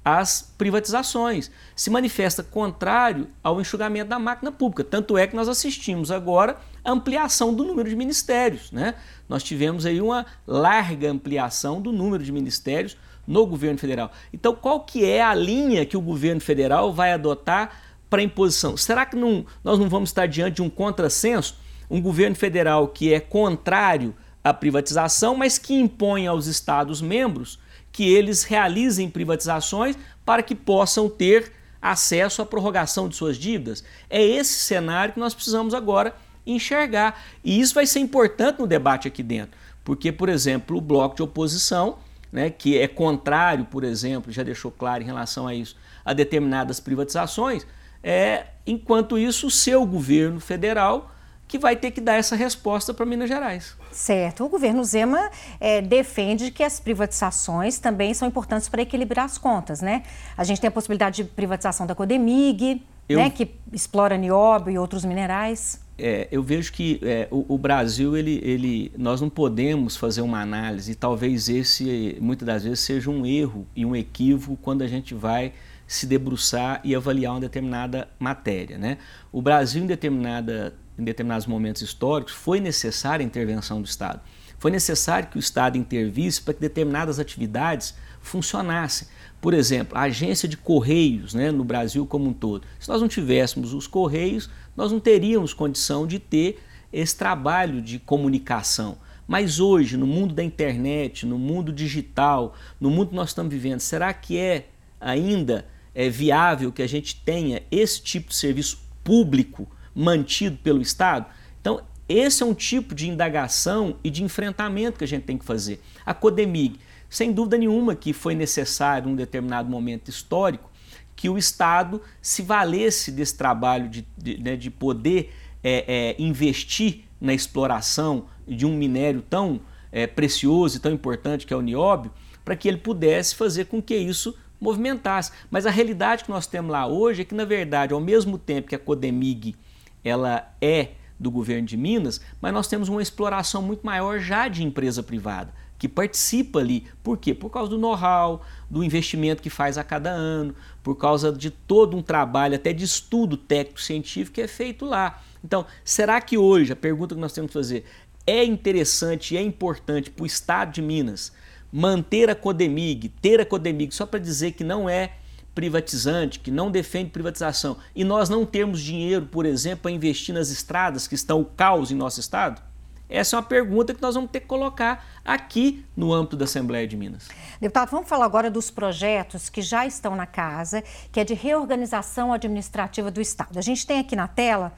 as 0.05 0.53
privatizações, 0.57 1.49
se 1.75 1.89
manifesta 1.89 2.43
contrário 2.43 3.29
ao 3.41 3.61
enxugamento 3.61 4.09
da 4.09 4.19
máquina 4.19 4.51
pública. 4.51 4.83
Tanto 4.83 5.17
é 5.17 5.25
que 5.25 5.35
nós 5.35 5.47
assistimos 5.47 6.11
agora 6.11 6.57
a 6.83 6.91
ampliação 6.91 7.53
do 7.53 7.63
número 7.63 7.89
de 7.89 7.95
ministérios. 7.95 8.69
Né? 8.71 8.95
Nós 9.29 9.43
tivemos 9.43 9.85
aí 9.85 10.01
uma 10.01 10.25
larga 10.45 11.09
ampliação 11.09 11.81
do 11.81 11.93
número 11.93 12.23
de 12.23 12.31
ministérios 12.31 12.97
no 13.25 13.45
governo 13.45 13.79
federal. 13.79 14.11
Então, 14.33 14.53
qual 14.53 14.81
que 14.81 15.05
é 15.05 15.21
a 15.21 15.33
linha 15.33 15.85
que 15.85 15.95
o 15.95 16.01
governo 16.01 16.41
federal 16.41 16.91
vai 16.91 17.13
adotar 17.13 17.79
para 18.09 18.21
imposição? 18.21 18.75
Será 18.75 19.05
que 19.05 19.15
não, 19.15 19.45
nós 19.63 19.79
não 19.79 19.87
vamos 19.87 20.09
estar 20.09 20.25
diante 20.25 20.55
de 20.55 20.61
um 20.61 20.69
contrassenso? 20.69 21.55
Um 21.89 22.01
governo 22.01 22.35
federal 22.35 22.87
que 22.87 23.13
é 23.13 23.19
contrário 23.19 24.15
à 24.43 24.53
privatização, 24.53 25.35
mas 25.35 25.57
que 25.57 25.73
impõe 25.73 26.27
aos 26.27 26.47
Estados 26.47 27.01
membros 27.01 27.59
que 27.91 28.11
eles 28.11 28.43
realizem 28.43 29.09
privatizações 29.09 29.95
para 30.25 30.41
que 30.41 30.55
possam 30.55 31.07
ter 31.07 31.51
acesso 31.81 32.41
à 32.41 32.45
prorrogação 32.45 33.07
de 33.07 33.15
suas 33.15 33.37
dívidas. 33.37 33.83
É 34.09 34.21
esse 34.21 34.53
cenário 34.53 35.13
que 35.13 35.19
nós 35.19 35.33
precisamos 35.33 35.73
agora 35.73 36.15
enxergar. 36.45 37.21
E 37.43 37.59
isso 37.59 37.73
vai 37.75 37.85
ser 37.85 37.99
importante 37.99 38.59
no 38.59 38.67
debate 38.67 39.07
aqui 39.07 39.21
dentro, 39.21 39.57
porque, 39.83 40.11
por 40.11 40.29
exemplo, 40.29 40.77
o 40.77 40.81
bloco 40.81 41.15
de 41.15 41.23
oposição, 41.23 41.97
né, 42.31 42.49
que 42.49 42.77
é 42.77 42.87
contrário, 42.87 43.65
por 43.65 43.83
exemplo, 43.83 44.31
já 44.31 44.43
deixou 44.43 44.71
claro 44.71 45.03
em 45.03 45.05
relação 45.05 45.47
a 45.47 45.53
isso, 45.53 45.75
a 46.03 46.13
determinadas 46.13 46.79
privatizações, 46.79 47.65
é, 48.01 48.47
enquanto 48.65 49.17
isso, 49.17 49.47
o 49.47 49.51
seu 49.51 49.85
governo 49.85 50.39
federal 50.39 51.12
que 51.53 51.59
vai 51.59 51.75
ter 51.75 51.91
que 51.91 52.01
dar 52.01 52.15
essa 52.15 52.35
resposta 52.35 52.95
para 52.95 53.05
Minas 53.05 53.29
Gerais. 53.29 53.77
Certo. 53.91 54.43
O 54.43 54.49
governo 54.49 54.83
Zema 54.83 55.29
é, 55.59 55.83
defende 55.83 56.49
que 56.49 56.63
as 56.63 56.79
privatizações 56.79 57.77
também 57.77 58.11
são 58.15 58.27
importantes 58.27 58.67
para 58.67 58.81
equilibrar 58.81 59.25
as 59.25 59.37
contas, 59.37 59.79
né? 59.79 60.01
A 60.35 60.43
gente 60.43 60.59
tem 60.59 60.67
a 60.67 60.71
possibilidade 60.71 61.17
de 61.17 61.29
privatização 61.29 61.85
da 61.85 61.93
Codemig, 61.93 62.81
eu... 63.07 63.19
né, 63.19 63.29
que 63.29 63.51
explora 63.71 64.17
nióbio 64.17 64.73
e 64.73 64.79
outros 64.79 65.05
minerais. 65.05 65.79
É, 65.95 66.27
eu 66.31 66.41
vejo 66.41 66.73
que 66.73 66.99
é, 67.03 67.27
o, 67.29 67.45
o, 67.53 67.55
Brasil, 67.55 68.17
ele, 68.17 68.41
ele, 68.43 68.91
nós 68.97 69.21
não 69.21 69.29
podemos 69.29 69.95
fazer 69.95 70.21
uma 70.21 70.41
análise, 70.41 70.93
e 70.93 70.95
talvez 70.95 71.49
esse, 71.49 72.17
muitas 72.19 72.47
das 72.47 72.63
vezes, 72.63 72.79
seja 72.79 73.11
um 73.11 73.23
erro 73.23 73.67
e 73.75 73.85
um 73.85 73.95
equívoco 73.95 74.57
quando 74.59 74.81
a 74.81 74.87
gente 74.87 75.13
vai 75.13 75.53
se 75.85 76.07
debruçar 76.07 76.81
e 76.83 76.95
avaliar 76.95 77.33
uma 77.33 77.41
determinada 77.41 78.07
matéria. 78.17 78.79
Né? 78.79 78.97
O 79.31 79.39
Brasil, 79.39 79.83
em 79.83 79.85
determinada 79.85 80.73
em 80.97 81.03
determinados 81.03 81.47
momentos 81.47 81.81
históricos, 81.81 82.33
foi 82.33 82.59
necessária 82.59 83.23
a 83.23 83.27
intervenção 83.27 83.81
do 83.81 83.87
Estado. 83.87 84.21
Foi 84.57 84.71
necessário 84.71 85.29
que 85.29 85.37
o 85.37 85.39
Estado 85.39 85.77
intervisse 85.77 86.41
para 86.41 86.53
que 86.53 86.61
determinadas 86.61 87.19
atividades 87.19 87.95
funcionassem. 88.21 89.07
Por 89.41 89.53
exemplo, 89.53 89.97
a 89.97 90.03
agência 90.03 90.47
de 90.47 90.55
correios 90.55 91.33
né, 91.33 91.51
no 91.51 91.65
Brasil 91.65 92.05
como 92.05 92.29
um 92.29 92.33
todo. 92.33 92.65
Se 92.79 92.87
nós 92.87 93.01
não 93.01 93.09
tivéssemos 93.09 93.73
os 93.73 93.87
correios, 93.87 94.49
nós 94.75 94.91
não 94.91 94.99
teríamos 94.99 95.53
condição 95.53 96.07
de 96.07 96.17
ter 96.17 96.63
esse 96.93 97.15
trabalho 97.15 97.81
de 97.81 97.99
comunicação. 97.99 98.97
Mas 99.27 99.59
hoje, 99.59 99.97
no 99.97 100.07
mundo 100.07 100.33
da 100.33 100.43
internet, 100.43 101.25
no 101.25 101.37
mundo 101.37 101.73
digital, 101.73 102.55
no 102.79 102.89
mundo 102.89 103.09
que 103.09 103.15
nós 103.15 103.29
estamos 103.29 103.51
vivendo, 103.51 103.79
será 103.79 104.13
que 104.13 104.37
é 104.37 104.67
ainda 104.99 105.65
é 105.93 106.09
viável 106.09 106.71
que 106.71 106.81
a 106.81 106.87
gente 106.87 107.21
tenha 107.23 107.61
esse 107.69 108.01
tipo 108.01 108.29
de 108.29 108.35
serviço 108.35 108.81
público 109.03 109.67
mantido 109.95 110.57
pelo 110.57 110.81
Estado. 110.81 111.25
Então, 111.59 111.81
esse 112.07 112.43
é 112.43 112.45
um 112.45 112.53
tipo 112.53 112.93
de 112.93 113.09
indagação 113.09 113.97
e 114.03 114.09
de 114.09 114.23
enfrentamento 114.23 114.97
que 114.97 115.03
a 115.03 115.07
gente 115.07 115.23
tem 115.23 115.37
que 115.37 115.45
fazer. 115.45 115.81
A 116.05 116.13
Codemig, 116.13 116.79
sem 117.09 117.31
dúvida 117.31 117.57
nenhuma 117.57 117.95
que 117.95 118.11
foi 118.11 118.35
necessário, 118.35 119.09
em 119.09 119.13
um 119.13 119.15
determinado 119.15 119.69
momento 119.69 120.09
histórico, 120.09 120.69
que 121.15 121.29
o 121.29 121.37
Estado 121.37 122.01
se 122.21 122.41
valesse 122.41 123.11
desse 123.11 123.37
trabalho 123.37 123.87
de, 123.87 124.05
de, 124.17 124.37
né, 124.39 124.55
de 124.55 124.69
poder 124.69 125.33
é, 125.63 125.85
é, 125.87 126.15
investir 126.21 127.05
na 127.21 127.33
exploração 127.33 128.25
de 128.47 128.65
um 128.65 128.75
minério 128.75 129.21
tão 129.21 129.61
é, 129.91 130.05
precioso 130.05 130.77
e 130.77 130.79
tão 130.79 130.91
importante 130.91 131.45
que 131.45 131.53
é 131.53 131.57
o 131.57 131.61
nióbio, 131.61 132.11
para 132.43 132.55
que 132.55 132.67
ele 132.67 132.77
pudesse 132.77 133.35
fazer 133.35 133.65
com 133.65 133.81
que 133.81 133.95
isso 133.95 134.35
movimentasse. 134.59 135.31
Mas 135.49 135.65
a 135.65 135.69
realidade 135.69 136.25
que 136.25 136.29
nós 136.29 136.47
temos 136.47 136.71
lá 136.71 136.85
hoje 136.85 137.21
é 137.21 137.25
que, 137.25 137.35
na 137.35 137.45
verdade, 137.45 137.93
ao 137.93 138.01
mesmo 138.01 138.37
tempo 138.37 138.67
que 138.67 138.75
a 138.75 138.79
Codemig 138.79 139.55
ela 140.03 140.53
é 140.61 140.91
do 141.19 141.31
governo 141.31 141.67
de 141.67 141.77
Minas, 141.77 142.19
mas 142.41 142.53
nós 142.53 142.67
temos 142.67 142.89
uma 142.89 143.01
exploração 143.01 143.61
muito 143.61 143.85
maior 143.85 144.19
já 144.19 144.47
de 144.47 144.63
empresa 144.63 145.01
privada, 145.01 145.53
que 145.77 145.87
participa 145.87 146.59
ali. 146.59 146.85
Por 147.01 147.17
quê? 147.17 147.33
Por 147.33 147.49
causa 147.49 147.69
do 147.69 147.77
know-how, 147.77 148.41
do 148.69 148.83
investimento 148.83 149.41
que 149.41 149.49
faz 149.49 149.77
a 149.77 149.83
cada 149.83 150.09
ano, 150.09 150.53
por 150.81 150.95
causa 150.95 151.31
de 151.31 151.49
todo 151.49 151.95
um 151.95 152.01
trabalho, 152.01 152.55
até 152.55 152.73
de 152.73 152.83
estudo 152.83 153.37
técnico-científico 153.37 154.35
que 154.35 154.41
é 154.41 154.47
feito 154.47 154.85
lá. 154.85 155.21
Então, 155.43 155.65
será 155.83 156.19
que 156.19 156.37
hoje, 156.37 156.73
a 156.73 156.75
pergunta 156.75 157.15
que 157.15 157.21
nós 157.21 157.33
temos 157.33 157.49
que 157.49 157.53
fazer, 157.53 157.85
é 158.25 158.43
interessante 158.43 159.33
e 159.33 159.37
é 159.37 159.41
importante 159.41 160.09
para 160.09 160.23
o 160.23 160.25
Estado 160.25 160.73
de 160.73 160.81
Minas 160.81 161.31
manter 161.71 162.29
a 162.29 162.35
Codemig, 162.35 163.09
ter 163.09 163.41
a 163.41 163.45
Codemig, 163.45 163.93
só 163.93 164.05
para 164.05 164.19
dizer 164.19 164.51
que 164.51 164.63
não 164.63 164.87
é 164.87 165.13
privatizante, 165.53 166.39
que 166.39 166.51
não 166.51 166.71
defende 166.71 167.09
privatização, 167.09 167.77
e 167.95 168.03
nós 168.03 168.29
não 168.29 168.45
temos 168.45 168.81
dinheiro, 168.81 169.25
por 169.25 169.45
exemplo, 169.45 169.83
para 169.83 169.91
investir 169.91 170.33
nas 170.33 170.49
estradas 170.49 171.07
que 171.07 171.15
estão 171.15 171.41
o 171.41 171.45
caos 171.45 171.91
em 171.91 171.95
nosso 171.95 172.19
estado? 172.19 172.61
Essa 173.09 173.35
é 173.35 173.37
uma 173.37 173.45
pergunta 173.45 173.93
que 173.93 174.01
nós 174.01 174.15
vamos 174.15 174.31
ter 174.31 174.39
que 174.39 174.47
colocar 174.47 175.05
aqui 175.23 175.85
no 175.95 176.11
âmbito 176.11 176.35
da 176.35 176.45
Assembleia 176.45 176.87
de 176.87 176.97
Minas. 176.97 177.27
Deputado, 177.61 177.91
vamos 177.91 178.09
falar 178.09 178.25
agora 178.25 178.49
dos 178.49 178.71
projetos 178.71 179.49
que 179.49 179.61
já 179.61 179.85
estão 179.85 180.15
na 180.15 180.25
casa, 180.25 180.83
que 181.11 181.19
é 181.19 181.23
de 181.23 181.35
reorganização 181.35 182.33
administrativa 182.33 183.11
do 183.11 183.21
Estado. 183.21 183.59
A 183.59 183.61
gente 183.61 183.85
tem 183.85 183.99
aqui 183.99 184.15
na 184.15 184.27
tela 184.27 184.73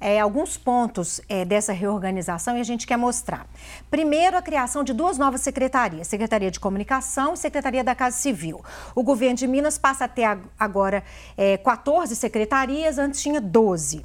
é, 0.00 0.20
alguns 0.20 0.56
pontos 0.56 1.20
é, 1.28 1.44
dessa 1.44 1.72
reorganização 1.72 2.56
e 2.56 2.60
a 2.60 2.64
gente 2.64 2.86
quer 2.86 2.96
mostrar. 2.96 3.46
Primeiro, 3.90 4.36
a 4.36 4.42
criação 4.42 4.84
de 4.84 4.92
duas 4.92 5.18
novas 5.18 5.40
secretarias, 5.40 6.06
Secretaria 6.06 6.50
de 6.50 6.60
Comunicação 6.60 7.34
e 7.34 7.36
Secretaria 7.36 7.82
da 7.82 7.94
Casa 7.94 8.16
Civil. 8.16 8.62
O 8.94 9.02
governo 9.02 9.36
de 9.36 9.46
Minas 9.46 9.78
passa 9.78 10.04
a 10.04 10.08
ter 10.08 10.38
agora 10.58 11.02
é, 11.36 11.56
14 11.56 12.14
secretarias, 12.14 12.98
antes 12.98 13.20
tinha 13.20 13.40
12. 13.40 14.04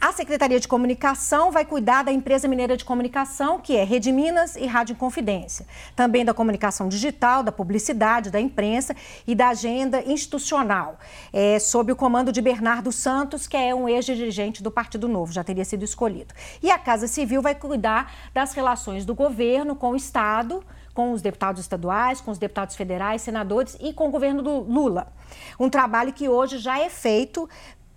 A 0.00 0.12
Secretaria 0.12 0.60
de 0.60 0.68
Comunicação 0.68 1.50
vai 1.50 1.64
cuidar 1.64 2.04
da 2.04 2.12
empresa 2.12 2.46
mineira 2.46 2.76
de 2.76 2.84
comunicação, 2.84 3.58
que 3.58 3.74
é 3.74 3.82
Rede 3.82 4.12
Minas 4.12 4.54
e 4.54 4.64
Rádio 4.64 4.94
Confidência. 4.94 5.66
Também 5.96 6.24
da 6.24 6.32
comunicação 6.32 6.88
digital, 6.88 7.42
da 7.42 7.50
publicidade, 7.50 8.30
da 8.30 8.40
imprensa 8.40 8.94
e 9.26 9.34
da 9.34 9.48
agenda 9.48 10.00
institucional, 10.06 11.00
é, 11.32 11.58
sob 11.58 11.90
o 11.90 11.96
comando 11.96 12.30
de 12.30 12.40
Bernardo 12.40 12.92
Santos, 12.92 13.48
que 13.48 13.56
é 13.56 13.74
um 13.74 13.88
ex-dirigente 13.88 14.62
do 14.62 14.70
Partido 14.70 15.08
Novo, 15.08 15.32
já 15.32 15.42
teria 15.42 15.64
sido 15.64 15.84
escolhido. 15.84 16.32
E 16.62 16.70
a 16.70 16.78
Casa 16.78 17.08
Civil 17.08 17.42
vai 17.42 17.56
cuidar 17.56 18.14
das 18.32 18.52
relações 18.52 19.04
do 19.04 19.16
governo 19.16 19.74
com 19.74 19.90
o 19.90 19.96
Estado, 19.96 20.62
com 20.94 21.12
os 21.12 21.22
deputados 21.22 21.60
estaduais, 21.60 22.20
com 22.20 22.32
os 22.32 22.38
deputados 22.38 22.74
federais, 22.74 23.22
senadores 23.22 23.76
e 23.80 23.92
com 23.92 24.08
o 24.08 24.10
governo 24.10 24.42
do 24.42 24.58
Lula. 24.60 25.12
Um 25.58 25.70
trabalho 25.70 26.12
que 26.12 26.28
hoje 26.28 26.58
já 26.58 26.80
é 26.80 26.88
feito 26.88 27.48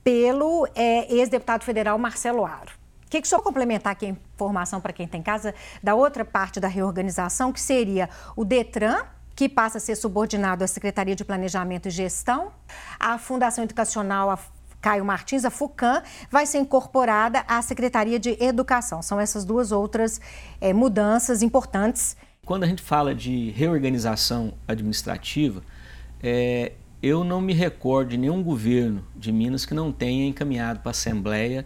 pelo 0.03 0.67
é, 0.75 1.13
ex-deputado 1.13 1.63
federal 1.63 1.97
Marcelo 1.97 2.45
Aro. 2.45 2.71
O 3.05 3.09
que, 3.09 3.27
só 3.27 3.39
complementar 3.41 3.91
aqui 3.91 4.05
a 4.05 4.09
informação 4.09 4.79
para 4.79 4.93
quem 4.93 5.07
tem 5.07 5.21
casa 5.21 5.53
da 5.83 5.93
outra 5.95 6.23
parte 6.23 6.59
da 6.59 6.67
reorganização, 6.67 7.51
que 7.51 7.59
seria 7.59 8.09
o 8.35 8.45
Detran, 8.45 9.03
que 9.35 9.49
passa 9.49 9.79
a 9.79 9.81
ser 9.81 9.95
subordinado 9.95 10.63
à 10.63 10.67
Secretaria 10.67 11.15
de 11.15 11.25
Planejamento 11.25 11.87
e 11.87 11.91
Gestão, 11.91 12.51
a 12.99 13.17
Fundação 13.17 13.63
Educacional, 13.63 14.29
a 14.29 14.39
Caio 14.81 15.05
Martins, 15.05 15.45
a 15.45 15.51
FUCAM, 15.51 16.01
vai 16.29 16.45
ser 16.45 16.57
incorporada 16.57 17.43
à 17.47 17.61
Secretaria 17.61 18.19
de 18.19 18.35
Educação. 18.43 19.01
São 19.01 19.19
essas 19.19 19.45
duas 19.45 19.71
outras 19.71 20.19
é, 20.59 20.73
mudanças 20.73 21.43
importantes. 21.43 22.17
Quando 22.45 22.63
a 22.63 22.67
gente 22.67 22.81
fala 22.81 23.13
de 23.13 23.51
reorganização 23.51 24.53
administrativa, 24.67 25.61
é, 26.23 26.71
eu 27.01 27.23
não 27.23 27.41
me 27.41 27.53
recordo 27.53 28.09
de 28.09 28.17
nenhum 28.17 28.43
governo 28.43 29.03
de 29.15 29.31
Minas 29.31 29.65
que 29.65 29.73
não 29.73 29.91
tenha 29.91 30.27
encaminhado 30.27 30.79
para 30.79 30.89
a 30.89 30.91
Assembleia 30.91 31.65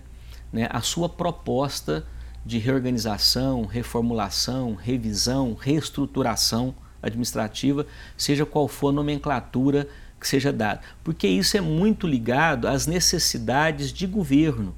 né, 0.52 0.70
a 0.72 0.80
sua 0.80 1.10
proposta 1.10 2.06
de 2.46 2.58
reorganização, 2.58 3.66
reformulação, 3.66 4.76
revisão, 4.76 5.54
reestruturação 5.60 6.74
administrativa, 7.02 7.86
seja 8.16 8.46
qual 8.46 8.68
for 8.68 8.90
a 8.90 8.94
nomenclatura 8.94 9.88
que 10.20 10.28
seja 10.28 10.54
dada. 10.54 10.82
Porque 11.04 11.28
isso 11.28 11.58
é 11.58 11.62
muito 11.62 12.08
ligado 12.08 12.68
às 12.68 12.88
necessidades 12.88 13.92
de 13.92 14.08
governo. 14.08 14.76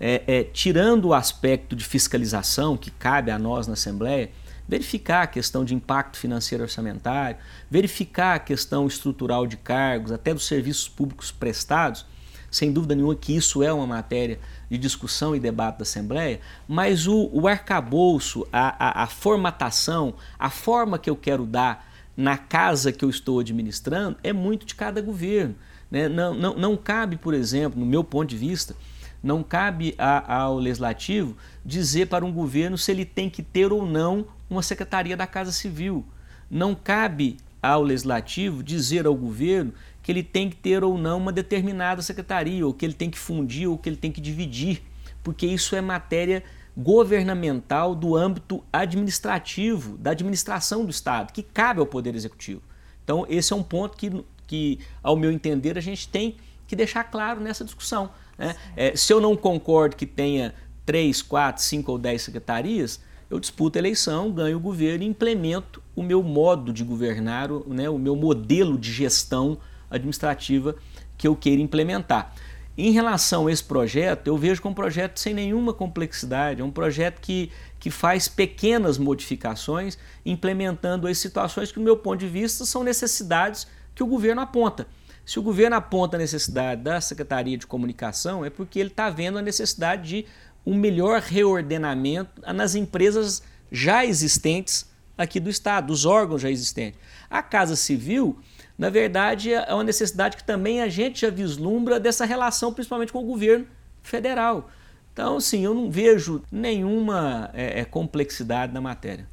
É, 0.00 0.22
é, 0.26 0.42
tirando 0.42 1.06
o 1.06 1.14
aspecto 1.14 1.76
de 1.76 1.84
fiscalização 1.84 2.76
que 2.76 2.90
cabe 2.90 3.30
a 3.30 3.38
nós 3.38 3.68
na 3.68 3.74
Assembleia, 3.74 4.30
verificar 4.68 5.22
a 5.22 5.26
questão 5.26 5.64
de 5.64 5.74
impacto 5.74 6.18
financeiro 6.18 6.64
orçamentário, 6.64 7.36
verificar 7.70 8.36
a 8.36 8.38
questão 8.38 8.86
estrutural 8.86 9.46
de 9.46 9.56
cargos, 9.56 10.12
até 10.12 10.32
dos 10.32 10.46
serviços 10.46 10.88
públicos 10.88 11.30
prestados, 11.30 12.06
sem 12.50 12.70
dúvida 12.70 12.94
nenhuma 12.94 13.16
que 13.16 13.34
isso 13.34 13.62
é 13.62 13.72
uma 13.72 13.86
matéria 13.86 14.38
de 14.70 14.76
discussão 14.76 15.34
e 15.34 15.40
debate 15.40 15.78
da 15.78 15.82
Assembleia, 15.82 16.38
mas 16.68 17.06
o, 17.06 17.30
o 17.32 17.48
arcabouço, 17.48 18.46
a, 18.52 19.00
a, 19.00 19.04
a 19.04 19.06
formatação, 19.06 20.14
a 20.38 20.50
forma 20.50 20.98
que 20.98 21.08
eu 21.08 21.16
quero 21.16 21.46
dar 21.46 21.90
na 22.14 22.36
casa 22.36 22.92
que 22.92 23.04
eu 23.04 23.08
estou 23.10 23.40
administrando 23.40 24.18
é 24.22 24.32
muito 24.32 24.66
de 24.66 24.74
cada 24.74 25.00
governo. 25.00 25.54
Né? 25.90 26.08
Não, 26.08 26.34
não, 26.34 26.54
não 26.54 26.76
cabe, 26.76 27.16
por 27.16 27.32
exemplo, 27.34 27.80
no 27.80 27.86
meu 27.86 28.04
ponto 28.04 28.28
de 28.28 28.36
vista, 28.36 28.76
não 29.22 29.42
cabe 29.42 29.94
a, 29.96 30.42
ao 30.42 30.58
legislativo 30.58 31.36
dizer 31.64 32.08
para 32.08 32.24
um 32.24 32.32
governo 32.32 32.76
se 32.76 32.90
ele 32.90 33.04
tem 33.04 33.30
que 33.30 33.42
ter 33.42 33.72
ou 33.72 33.86
não 33.86 34.26
uma 34.50 34.62
secretaria 34.62 35.16
da 35.16 35.26
Casa 35.26 35.52
Civil. 35.52 36.04
Não 36.50 36.74
cabe 36.74 37.36
ao 37.62 37.82
legislativo 37.82 38.62
dizer 38.62 39.06
ao 39.06 39.14
governo 39.14 39.72
que 40.02 40.10
ele 40.10 40.22
tem 40.22 40.50
que 40.50 40.56
ter 40.56 40.82
ou 40.82 40.98
não 40.98 41.18
uma 41.18 41.32
determinada 41.32 42.02
secretaria, 42.02 42.66
ou 42.66 42.74
que 42.74 42.84
ele 42.84 42.94
tem 42.94 43.08
que 43.08 43.18
fundir, 43.18 43.68
ou 43.68 43.78
que 43.78 43.88
ele 43.88 43.96
tem 43.96 44.10
que 44.10 44.20
dividir, 44.20 44.82
porque 45.22 45.46
isso 45.46 45.76
é 45.76 45.80
matéria 45.80 46.42
governamental 46.76 47.94
do 47.94 48.16
âmbito 48.16 48.64
administrativo, 48.72 49.96
da 49.98 50.10
administração 50.10 50.84
do 50.84 50.90
Estado, 50.90 51.32
que 51.32 51.42
cabe 51.42 51.78
ao 51.78 51.86
Poder 51.86 52.14
Executivo. 52.16 52.62
Então, 53.04 53.26
esse 53.28 53.52
é 53.52 53.56
um 53.56 53.62
ponto 53.62 53.96
que, 53.96 54.24
que 54.46 54.80
ao 55.02 55.16
meu 55.16 55.30
entender, 55.30 55.78
a 55.78 55.80
gente 55.80 56.08
tem 56.08 56.36
que 56.66 56.74
deixar 56.74 57.04
claro 57.04 57.40
nessa 57.40 57.64
discussão. 57.64 58.10
Né? 58.42 58.56
É, 58.76 58.96
se 58.96 59.12
eu 59.12 59.20
não 59.20 59.36
concordo 59.36 59.94
que 59.94 60.04
tenha 60.04 60.52
três, 60.84 61.22
quatro, 61.22 61.62
cinco 61.62 61.92
ou 61.92 61.98
dez 61.98 62.22
secretarias, 62.22 63.00
eu 63.30 63.38
disputo 63.38 63.78
a 63.78 63.80
eleição, 63.80 64.32
ganho 64.32 64.56
o 64.56 64.60
governo 64.60 65.04
e 65.04 65.06
implemento 65.06 65.80
o 65.94 66.02
meu 66.02 66.22
modo 66.22 66.72
de 66.72 66.82
governar, 66.82 67.48
né, 67.68 67.88
o 67.88 67.98
meu 67.98 68.16
modelo 68.16 68.76
de 68.76 68.92
gestão 68.92 69.58
administrativa 69.88 70.74
que 71.16 71.28
eu 71.28 71.36
queira 71.36 71.62
implementar. 71.62 72.34
Em 72.76 72.90
relação 72.90 73.46
a 73.46 73.52
esse 73.52 73.62
projeto, 73.62 74.26
eu 74.26 74.36
vejo 74.36 74.60
como 74.60 74.72
um 74.72 74.74
projeto 74.74 75.20
sem 75.20 75.34
nenhuma 75.34 75.72
complexidade, 75.72 76.62
é 76.62 76.64
um 76.64 76.70
projeto 76.70 77.20
que, 77.20 77.50
que 77.78 77.90
faz 77.90 78.28
pequenas 78.28 78.98
modificações, 78.98 79.96
implementando 80.26 81.06
as 81.06 81.18
situações 81.18 81.70
que, 81.70 81.78
do 81.78 81.84
meu 81.84 81.96
ponto 81.96 82.18
de 82.18 82.28
vista, 82.28 82.64
são 82.64 82.82
necessidades 82.82 83.66
que 83.94 84.02
o 84.02 84.06
governo 84.06 84.40
aponta. 84.40 84.86
Se 85.24 85.38
o 85.38 85.42
governo 85.42 85.76
aponta 85.76 86.16
a 86.16 86.18
necessidade 86.18 86.82
da 86.82 87.00
Secretaria 87.00 87.56
de 87.56 87.66
Comunicação, 87.66 88.44
é 88.44 88.50
porque 88.50 88.78
ele 88.78 88.90
está 88.90 89.08
vendo 89.08 89.38
a 89.38 89.42
necessidade 89.42 90.08
de 90.08 90.26
um 90.64 90.74
melhor 90.74 91.20
reordenamento 91.20 92.42
nas 92.52 92.74
empresas 92.74 93.42
já 93.70 94.04
existentes 94.04 94.90
aqui 95.16 95.38
do 95.38 95.50
Estado, 95.50 95.88
dos 95.88 96.04
órgãos 96.04 96.42
já 96.42 96.50
existentes. 96.50 96.98
A 97.30 97.42
Casa 97.42 97.76
Civil 97.76 98.38
na 98.82 98.90
verdade, 98.90 99.52
é 99.52 99.72
uma 99.72 99.84
necessidade 99.84 100.36
que 100.36 100.44
também 100.44 100.82
a 100.82 100.88
gente 100.88 101.20
já 101.20 101.30
vislumbra 101.30 102.00
dessa 102.00 102.24
relação, 102.24 102.72
principalmente 102.72 103.12
com 103.12 103.20
o 103.20 103.26
governo 103.26 103.66
federal. 104.02 104.70
Então, 105.12 105.38
sim, 105.38 105.64
eu 105.64 105.74
não 105.74 105.90
vejo 105.90 106.42
nenhuma 106.50 107.50
é, 107.52 107.84
complexidade 107.84 108.72
na 108.72 108.80
matéria. 108.80 109.28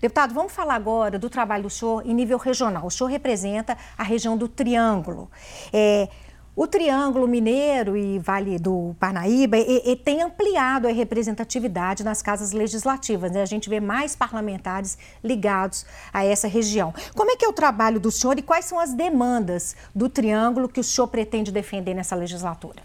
Deputado, 0.00 0.34
vamos 0.34 0.52
falar 0.52 0.74
agora 0.74 1.18
do 1.18 1.30
trabalho 1.30 1.64
do 1.64 1.70
senhor 1.70 2.06
em 2.06 2.14
nível 2.14 2.38
regional. 2.38 2.86
O 2.86 2.90
senhor 2.90 3.08
representa 3.08 3.76
a 3.96 4.02
região 4.02 4.36
do 4.36 4.48
Triângulo. 4.48 5.30
É, 5.72 6.08
o 6.54 6.66
Triângulo 6.66 7.26
Mineiro 7.26 7.96
e 7.96 8.18
Vale 8.18 8.58
do 8.58 8.94
Parnaíba 9.00 9.56
e, 9.56 9.82
e 9.86 9.96
tem 9.96 10.20
ampliado 10.20 10.86
a 10.86 10.92
representatividade 10.92 12.04
nas 12.04 12.20
casas 12.20 12.52
legislativas. 12.52 13.32
Né? 13.32 13.40
A 13.40 13.46
gente 13.46 13.70
vê 13.70 13.80
mais 13.80 14.14
parlamentares 14.14 14.98
ligados 15.24 15.86
a 16.12 16.22
essa 16.24 16.46
região. 16.46 16.92
Como 17.14 17.30
é 17.30 17.36
que 17.36 17.44
é 17.44 17.48
o 17.48 17.54
trabalho 17.54 17.98
do 17.98 18.10
senhor 18.10 18.38
e 18.38 18.42
quais 18.42 18.66
são 18.66 18.78
as 18.78 18.92
demandas 18.92 19.74
do 19.94 20.10
Triângulo 20.10 20.68
que 20.68 20.80
o 20.80 20.84
senhor 20.84 21.08
pretende 21.08 21.50
defender 21.50 21.94
nessa 21.94 22.14
legislatura? 22.14 22.82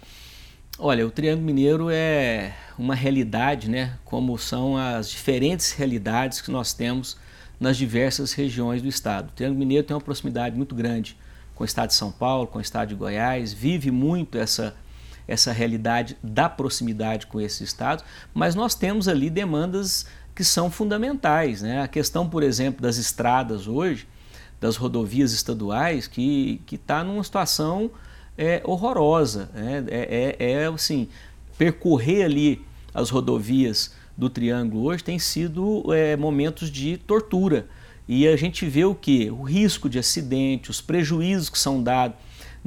Olha, 0.80 1.08
o 1.08 1.10
Triângulo 1.10 1.44
Mineiro 1.44 1.90
é 1.90 2.54
uma 2.78 2.94
realidade, 2.94 3.68
né? 3.68 3.98
Como 4.06 4.38
são 4.38 4.78
as 4.78 5.10
diferentes 5.10 5.72
realidades 5.72 6.40
que 6.40 6.52
nós 6.52 6.72
temos 6.72 7.18
nas 7.60 7.76
diversas 7.76 8.32
regiões 8.34 8.84
do 8.84 8.88
estado. 8.88 9.30
O 9.30 9.32
Triângulo 9.32 9.58
Mineiro 9.58 9.88
tem 9.88 9.96
uma 9.96 10.02
proximidade 10.02 10.56
muito 10.56 10.76
grande 10.76 11.18
com 11.56 11.64
o 11.64 11.66
estado 11.66 11.88
de 11.88 11.96
São 11.96 12.12
Paulo, 12.12 12.46
com 12.46 12.60
o 12.60 12.62
estado 12.62 12.90
de 12.90 12.96
Goiás, 12.96 13.52
vive 13.52 13.90
muito 13.90 14.38
essa, 14.38 14.76
essa 15.28 15.52
realidade 15.52 16.16
da 16.22 16.48
proximidade 16.48 17.26
com 17.26 17.42
esses 17.42 17.62
estados, 17.62 18.06
mas 18.32 18.54
nós 18.54 18.76
temos 18.76 19.08
ali 19.08 19.32
demandas 19.32 20.06
que 20.36 20.44
são 20.44 20.70
fundamentais. 20.70 21.64
Né? 21.64 21.82
A 21.82 21.88
questão, 21.88 22.30
por 22.30 22.44
exemplo, 22.44 22.84
das 22.84 22.98
estradas 22.98 23.68
hoje, 23.68 24.08
das 24.62 24.76
rodovias 24.76 25.34
estaduais, 25.34 26.06
que 26.06 26.62
está 26.72 27.04
numa 27.04 27.24
situação 27.24 27.90
é, 28.38 28.62
horrorosa. 28.64 29.50
Né? 29.54 29.84
É, 29.90 30.36
é, 30.40 30.52
é, 30.52 30.66
assim, 30.68 31.08
percorrer 31.58 32.24
ali 32.24 32.62
as 32.94 33.10
rodovias 33.10 33.94
do 34.18 34.30
Triângulo 34.30 34.86
hoje 34.86 35.04
tem 35.04 35.20
sido 35.20 35.94
é, 35.94 36.16
momentos 36.16 36.72
de 36.72 36.98
tortura. 36.98 37.68
E 38.08 38.28
a 38.28 38.36
gente 38.38 38.66
vê 38.66 38.86
o 38.86 38.96
que? 38.96 39.30
O 39.30 39.44
risco 39.44 39.90
de 39.90 40.00
acidente, 40.00 40.72
os 40.72 40.80
prejuízos 40.80 41.50
que 41.50 41.60
são 41.60 41.84
dados 41.84 42.18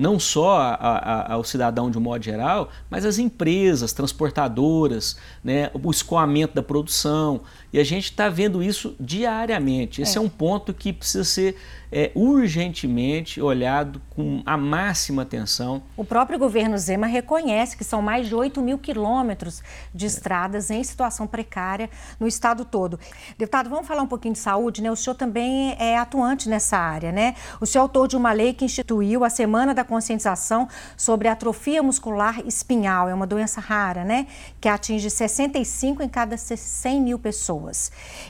não 0.01 0.19
só 0.19 0.59
a, 0.59 0.75
a, 0.75 1.33
ao 1.35 1.45
cidadão 1.45 1.91
de 1.91 1.99
um 1.99 2.01
modo 2.01 2.25
geral, 2.25 2.71
mas 2.89 3.05
às 3.05 3.19
empresas, 3.19 3.93
transportadoras, 3.93 5.19
né, 5.45 5.71
o 5.75 5.91
escoamento 5.91 6.55
da 6.55 6.63
produção. 6.63 7.43
E 7.73 7.79
a 7.79 7.85
gente 7.85 8.05
está 8.05 8.29
vendo 8.29 8.63
isso 8.63 8.97
diariamente. 8.99 10.03
Esse 10.03 10.19
é. 10.19 10.21
é. 10.21 10.21
um 10.21 10.29
ponto 10.29 10.75
que 10.75 10.93
precisa 10.93 11.25
ser 11.25 11.57
é, 11.93 12.11
urgentemente 12.15 13.41
olhado 13.41 14.01
com 14.11 14.43
a 14.47 14.57
máxima 14.57 15.23
atenção. 15.23 15.83
O 15.97 16.05
próprio 16.05 16.39
governo 16.39 16.79
Zema 16.79 17.07
reconhece 17.07 17.77
que 17.77 17.85
são 17.85 18.01
mais 18.01 18.29
de 18.29 18.35
8 18.35 18.61
mil 18.63 18.79
quilômetros 18.79 19.63
de 19.95 20.07
estradas 20.07 20.71
em 20.71 20.83
situação 20.85 21.27
precária 21.27 21.91
no 22.19 22.27
estado 22.29 22.65
todo. 22.65 22.99
Deputado, 23.37 23.69
vamos 23.69 23.87
falar 23.87 24.03
um 24.03 24.07
pouquinho 24.07 24.35
de 24.35 24.41
saúde, 24.41 24.83
né? 24.83 24.91
O 24.91 24.97
senhor 24.97 25.17
também 25.17 25.75
é 25.79 25.99
atuante 25.99 26.49
nessa 26.49 26.77
área, 26.77 27.11
né? 27.11 27.35
O 27.61 27.67
senhor 27.67 27.83
é 27.83 27.85
autor 27.85 28.07
de 28.07 28.17
uma 28.17 28.33
lei 28.33 28.53
que 28.53 28.65
instituiu 28.65 29.25
a 29.25 29.31
Semana 29.31 29.75
da 29.75 29.83
Conscientização 29.83 30.69
sobre 30.97 31.29
atrofia 31.29 31.83
muscular 31.83 32.41
espinhal. 32.47 33.09
É 33.09 33.15
uma 33.15 33.27
doença 33.27 33.61
rara, 33.61 34.05
né? 34.05 34.27
Que 34.61 34.69
atinge 34.69 35.11
65 35.11 36.03
em 36.03 36.09
cada 36.09 36.37
100 36.37 37.01
mil 37.01 37.19
pessoas. 37.19 37.60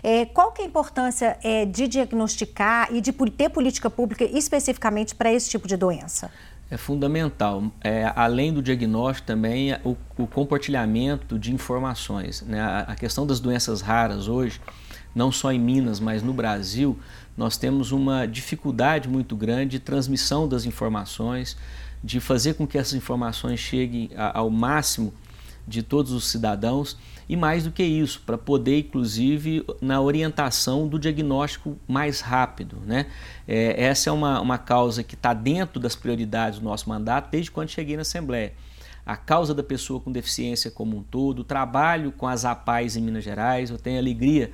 É, 0.03 0.27
qual 0.27 0.53
que 0.53 0.63
é 0.63 0.65
a 0.65 0.69
importância 0.69 1.39
é, 1.43 1.65
de 1.65 1.87
diagnosticar 1.87 2.89
e 2.93 3.01
de 3.01 3.13
ter 3.13 3.49
política 3.49 3.89
pública 3.89 4.25
especificamente 4.25 5.15
para 5.15 5.33
esse 5.33 5.49
tipo 5.49 5.69
de 5.69 5.77
doença? 5.77 6.31
É 6.71 6.77
fundamental. 6.77 7.65
É, 7.83 8.13
além 8.15 8.53
do 8.53 8.63
diagnóstico, 8.63 9.27
também 9.27 9.75
o, 9.85 9.97
o 10.17 10.27
compartilhamento 10.27 11.39
de 11.39 11.53
informações. 11.53 12.43
Né? 12.43 12.61
A, 12.61 12.81
a 12.81 12.95
questão 12.95 13.27
das 13.27 13.41
doenças 13.41 13.81
raras 13.81 14.29
hoje, 14.29 14.61
não 15.13 15.33
só 15.33 15.53
em 15.53 15.59
Minas, 15.59 15.99
mas 15.99 16.23
no 16.23 16.33
Brasil, 16.33 16.97
nós 17.37 17.57
temos 17.57 17.91
uma 17.91 18.27
dificuldade 18.27 19.09
muito 19.09 19.35
grande 19.35 19.71
de 19.73 19.79
transmissão 19.81 20.49
das 20.49 20.65
informações, 20.65 21.57
de 22.03 22.21
fazer 22.21 22.55
com 22.55 22.67
que 22.67 22.79
essas 22.79 22.95
informações 22.95 23.59
cheguem 23.59 24.11
ao 24.33 24.49
máximo 24.49 25.13
de 25.71 25.83
todos 25.83 26.13
os 26.13 26.29
cidadãos 26.29 26.99
e 27.29 27.37
mais 27.37 27.65
do 27.65 27.71
que 27.71 27.83
isso, 27.83 28.21
para 28.27 28.37
poder, 28.37 28.81
inclusive, 28.81 29.65
na 29.81 30.01
orientação 30.01 30.89
do 30.89 30.99
diagnóstico 30.99 31.79
mais 31.87 32.21
rápido. 32.21 32.79
Né? 32.85 33.07
É, 33.47 33.85
essa 33.85 34.11
é 34.11 34.13
uma, 34.13 34.41
uma 34.41 34.59
causa 34.59 35.05
que 35.05 35.15
está 35.15 35.33
dentro 35.33 35.79
das 35.79 35.95
prioridades 35.95 36.59
do 36.59 36.65
nosso 36.65 36.89
mandato 36.89 37.31
desde 37.31 37.51
quando 37.51 37.69
cheguei 37.69 37.95
na 37.95 38.03
Assembleia. 38.03 38.53
A 39.07 39.17
causa 39.17 39.55
da 39.55 39.63
pessoa 39.63 40.01
com 40.01 40.11
deficiência 40.11 40.71
como 40.71 40.97
um 40.97 41.03
todo, 41.03 41.41
o 41.41 41.45
trabalho 41.45 42.13
com 42.13 42.27
as 42.27 42.45
APAES 42.45 42.97
em 42.97 43.01
Minas 43.01 43.25
Gerais, 43.25 43.71
eu 43.71 43.79
tenho 43.79 43.97
a 43.97 44.01
alegria 44.01 44.51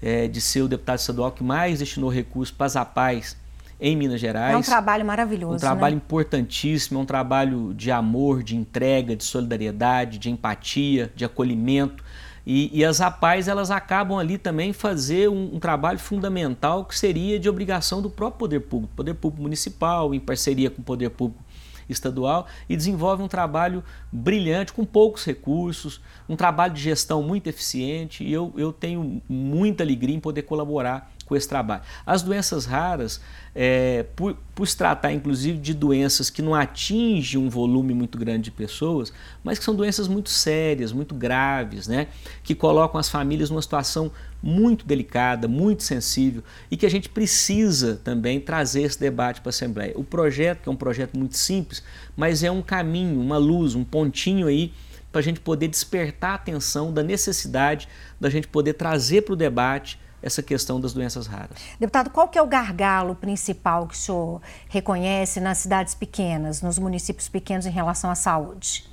é, 0.00 0.26
de 0.26 0.40
ser 0.40 0.62
o 0.62 0.68
deputado 0.68 0.98
estadual 0.98 1.30
que 1.30 1.44
mais 1.44 1.78
destinou 1.78 2.10
recursos 2.10 2.54
para 2.54 2.66
as 2.66 2.76
APAES 2.76 3.36
em 3.84 3.94
Minas 3.94 4.18
Gerais. 4.18 4.54
É 4.54 4.56
um 4.56 4.62
trabalho 4.62 5.04
maravilhoso. 5.04 5.56
Um 5.56 5.58
trabalho 5.58 5.96
né? 5.96 6.02
importantíssimo, 6.02 6.98
é 6.98 7.02
um 7.02 7.04
trabalho 7.04 7.74
de 7.74 7.90
amor, 7.90 8.42
de 8.42 8.56
entrega, 8.56 9.14
de 9.14 9.22
solidariedade, 9.22 10.16
de 10.16 10.30
empatia, 10.30 11.12
de 11.14 11.22
acolhimento. 11.22 12.02
E, 12.46 12.70
e 12.72 12.82
as 12.82 13.02
APAES 13.02 13.46
elas 13.46 13.70
acabam 13.70 14.18
ali 14.18 14.38
também 14.38 14.72
fazer 14.72 15.28
um, 15.28 15.56
um, 15.56 15.60
trabalho 15.60 15.98
fundamental 15.98 16.86
que 16.86 16.98
seria 16.98 17.38
de 17.38 17.46
obrigação 17.46 18.00
do 18.00 18.08
próprio 18.08 18.38
poder 18.38 18.60
público, 18.60 18.94
poder 18.96 19.14
público 19.14 19.42
municipal, 19.42 20.14
em 20.14 20.20
parceria 20.20 20.70
com 20.70 20.80
o 20.80 20.84
poder 20.84 21.10
público 21.10 21.44
estadual, 21.86 22.46
e 22.66 22.74
desenvolve 22.74 23.22
um 23.22 23.28
trabalho 23.28 23.84
brilhante, 24.10 24.72
com 24.72 24.86
poucos 24.86 25.26
recursos, 25.26 26.00
um 26.26 26.36
trabalho 26.36 26.72
de 26.72 26.80
gestão 26.80 27.22
muito 27.22 27.48
eficiente, 27.48 28.24
e 28.24 28.32
eu, 28.32 28.50
eu 28.56 28.72
tenho 28.72 29.20
muita 29.28 29.82
alegria 29.82 30.16
em 30.16 30.20
poder 30.20 30.42
colaborar 30.42 31.13
com 31.26 31.34
esse 31.34 31.48
trabalho. 31.48 31.82
As 32.04 32.22
doenças 32.22 32.66
raras, 32.66 33.20
é, 33.54 34.04
por, 34.16 34.36
por 34.54 34.66
se 34.66 34.76
tratar 34.76 35.12
inclusive 35.12 35.58
de 35.58 35.72
doenças 35.72 36.28
que 36.28 36.42
não 36.42 36.54
atingem 36.54 37.40
um 37.40 37.48
volume 37.48 37.94
muito 37.94 38.18
grande 38.18 38.44
de 38.44 38.50
pessoas, 38.50 39.12
mas 39.42 39.58
que 39.58 39.64
são 39.64 39.74
doenças 39.74 40.08
muito 40.08 40.28
sérias, 40.30 40.92
muito 40.92 41.14
graves, 41.14 41.86
né? 41.86 42.08
que 42.42 42.54
colocam 42.54 42.98
as 42.98 43.08
famílias 43.08 43.50
numa 43.50 43.62
situação 43.62 44.10
muito 44.42 44.86
delicada, 44.86 45.48
muito 45.48 45.82
sensível 45.82 46.42
e 46.70 46.76
que 46.76 46.84
a 46.84 46.90
gente 46.90 47.08
precisa 47.08 48.00
também 48.04 48.40
trazer 48.40 48.82
esse 48.82 49.00
debate 49.00 49.40
para 49.40 49.48
a 49.48 49.54
Assembleia. 49.54 49.92
O 49.96 50.04
projeto, 50.04 50.62
que 50.62 50.68
é 50.68 50.72
um 50.72 50.76
projeto 50.76 51.18
muito 51.18 51.36
simples, 51.36 51.82
mas 52.16 52.42
é 52.42 52.50
um 52.50 52.60
caminho, 52.60 53.20
uma 53.20 53.38
luz, 53.38 53.74
um 53.74 53.84
pontinho 53.84 54.46
aí 54.46 54.72
para 55.10 55.20
a 55.20 55.22
gente 55.22 55.38
poder 55.38 55.68
despertar 55.68 56.32
a 56.32 56.34
atenção 56.34 56.92
da 56.92 57.00
necessidade 57.00 57.88
da 58.20 58.28
gente 58.28 58.48
poder 58.48 58.74
trazer 58.74 59.22
para 59.22 59.32
o 59.32 59.36
debate 59.36 59.96
essa 60.24 60.42
questão 60.42 60.80
das 60.80 60.94
doenças 60.94 61.26
raras. 61.26 61.58
Deputado, 61.78 62.08
qual 62.08 62.28
que 62.28 62.38
é 62.38 62.42
o 62.42 62.46
gargalo 62.46 63.14
principal 63.14 63.86
que 63.86 63.94
o 63.94 63.96
senhor 63.96 64.40
reconhece 64.70 65.38
nas 65.38 65.58
cidades 65.58 65.94
pequenas, 65.94 66.62
nos 66.62 66.78
municípios 66.78 67.28
pequenos 67.28 67.66
em 67.66 67.70
relação 67.70 68.10
à 68.10 68.14
saúde? 68.14 68.88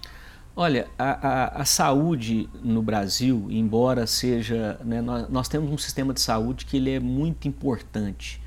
Olha, 0.54 0.90
a, 1.00 1.28
a, 1.28 1.62
a 1.62 1.66
saúde 1.66 2.50
no 2.62 2.82
Brasil, 2.82 3.48
embora 3.50 4.06
seja, 4.06 4.78
né, 4.84 5.02
nós, 5.02 5.30
nós, 5.30 5.48
temos 5.48 5.72
um 5.72 5.78
sistema 5.78 6.14
de 6.14 6.20
saúde 6.20 6.66
que 6.66 6.76
ele 6.76 6.92
é 6.92 7.00
muito 7.00 7.48
importante, 7.48 8.42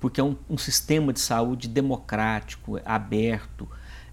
porque 0.00 0.18
é 0.18 0.24
um, 0.24 0.34
um 0.48 0.56
sistema 0.56 1.12
de 1.12 1.20
saúde 1.20 1.68
democrático, 1.68 2.80
aberto, 2.86 3.68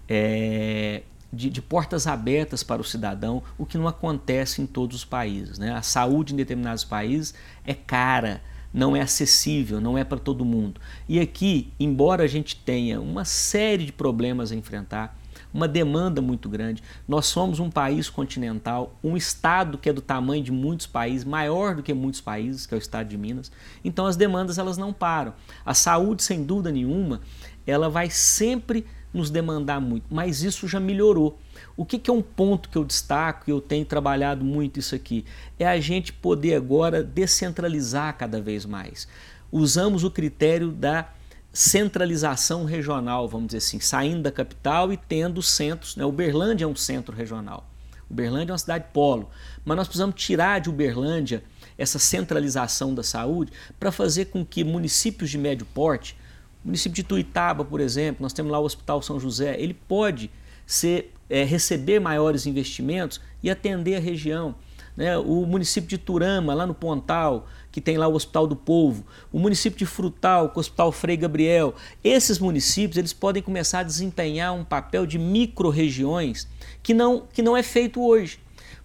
é, 0.06 1.02
de, 1.32 1.50
de, 1.50 1.60
portas 1.60 2.06
abertas 2.06 2.62
para 2.62 2.80
o 2.80 2.84
cidadão, 2.84 3.42
o 3.56 3.66
que 3.66 3.76
não 3.76 3.86
acontece 3.86 4.62
em 4.62 4.66
todos 4.66 4.96
os 4.96 5.04
países. 5.04 5.58
Né? 5.58 5.72
A 5.72 5.82
saúde 5.82 6.32
em 6.32 6.36
determinados 6.36 6.84
países 6.84 7.34
é 7.64 7.74
cara, 7.74 8.42
não 8.72 8.96
é 8.96 9.00
acessível, 9.00 9.80
não 9.80 9.96
é 9.96 10.04
para 10.04 10.18
todo 10.18 10.44
mundo. 10.44 10.80
E 11.08 11.20
aqui, 11.20 11.72
embora 11.78 12.24
a 12.24 12.26
gente 12.26 12.56
tenha 12.56 13.00
uma 13.00 13.24
série 13.24 13.84
de 13.84 13.92
problemas 13.92 14.52
a 14.52 14.56
enfrentar, 14.56 15.18
uma 15.52 15.66
demanda 15.66 16.20
muito 16.20 16.48
grande, 16.48 16.82
nós 17.06 17.26
somos 17.26 17.58
um 17.58 17.70
país 17.70 18.10
continental, 18.10 18.98
um 19.02 19.16
estado 19.16 19.78
que 19.78 19.88
é 19.88 19.92
do 19.92 20.02
tamanho 20.02 20.42
de 20.42 20.52
muitos 20.52 20.86
países, 20.86 21.24
maior 21.24 21.74
do 21.74 21.82
que 21.82 21.94
muitos 21.94 22.20
países, 22.20 22.66
que 22.66 22.74
é 22.74 22.76
o 22.76 22.78
estado 22.78 23.08
de 23.08 23.16
Minas. 23.16 23.50
Então 23.84 24.06
as 24.06 24.16
demandas 24.16 24.58
elas 24.58 24.76
não 24.76 24.92
param. 24.92 25.32
A 25.64 25.74
saúde, 25.74 26.22
sem 26.22 26.44
dúvida 26.44 26.70
nenhuma, 26.70 27.20
ela 27.66 27.88
vai 27.88 28.10
sempre 28.10 28.86
nos 29.18 29.30
demandar 29.30 29.80
muito, 29.80 30.06
mas 30.08 30.42
isso 30.42 30.66
já 30.66 30.80
melhorou. 30.80 31.38
O 31.76 31.84
que, 31.84 31.98
que 31.98 32.10
é 32.10 32.12
um 32.12 32.22
ponto 32.22 32.68
que 32.68 32.78
eu 32.78 32.84
destaco 32.84 33.44
e 33.46 33.50
eu 33.50 33.60
tenho 33.60 33.84
trabalhado 33.84 34.44
muito 34.44 34.78
isso 34.78 34.94
aqui? 34.94 35.24
É 35.58 35.66
a 35.66 35.78
gente 35.78 36.12
poder 36.12 36.54
agora 36.54 37.02
descentralizar 37.02 38.16
cada 38.16 38.40
vez 38.40 38.64
mais. 38.64 39.06
Usamos 39.52 40.04
o 40.04 40.10
critério 40.10 40.70
da 40.70 41.08
centralização 41.52 42.64
regional, 42.64 43.28
vamos 43.28 43.48
dizer 43.48 43.58
assim, 43.58 43.80
saindo 43.80 44.22
da 44.22 44.32
capital 44.32 44.92
e 44.92 44.96
tendo 44.96 45.42
centros. 45.42 45.96
Né? 45.96 46.04
Uberlândia 46.04 46.64
é 46.64 46.68
um 46.68 46.76
centro 46.76 47.14
regional. 47.14 47.68
Uberlândia 48.08 48.52
é 48.52 48.54
uma 48.54 48.58
cidade 48.58 48.86
polo, 48.92 49.28
mas 49.64 49.76
nós 49.76 49.86
precisamos 49.86 50.14
tirar 50.14 50.60
de 50.60 50.70
Uberlândia 50.70 51.42
essa 51.76 51.98
centralização 51.98 52.94
da 52.94 53.02
saúde 53.02 53.52
para 53.78 53.92
fazer 53.92 54.26
com 54.26 54.44
que 54.44 54.64
municípios 54.64 55.30
de 55.30 55.38
médio 55.38 55.66
porte 55.74 56.16
o 56.64 56.68
município 56.68 56.96
de 56.96 57.02
Tuitaba, 57.02 57.64
por 57.64 57.80
exemplo, 57.80 58.22
nós 58.22 58.32
temos 58.32 58.50
lá 58.50 58.58
o 58.58 58.64
Hospital 58.64 59.00
São 59.02 59.18
José, 59.18 59.56
ele 59.58 59.74
pode 59.74 60.30
ser, 60.66 61.14
é, 61.30 61.44
receber 61.44 62.00
maiores 62.00 62.46
investimentos 62.46 63.20
e 63.42 63.50
atender 63.50 63.96
a 63.96 64.00
região. 64.00 64.54
Né? 64.96 65.16
O 65.16 65.46
município 65.46 65.88
de 65.88 65.96
Turama, 65.96 66.52
lá 66.54 66.66
no 66.66 66.74
Pontal, 66.74 67.46
que 67.70 67.80
tem 67.80 67.96
lá 67.96 68.08
o 68.08 68.14
Hospital 68.14 68.46
do 68.48 68.56
Povo, 68.56 69.04
o 69.32 69.38
município 69.38 69.78
de 69.78 69.86
Frutal, 69.86 70.48
com 70.48 70.58
o 70.58 70.60
Hospital 70.60 70.90
Frei 70.90 71.16
Gabriel, 71.16 71.74
esses 72.02 72.40
municípios 72.40 72.96
eles 72.96 73.12
podem 73.12 73.42
começar 73.42 73.80
a 73.80 73.84
desempenhar 73.84 74.52
um 74.52 74.64
papel 74.64 75.06
de 75.06 75.16
micro-regiões 75.16 76.48
que 76.82 76.92
não, 76.92 77.22
que 77.32 77.42
não 77.42 77.56
é 77.56 77.62
feito 77.62 78.02
hoje. 78.02 78.40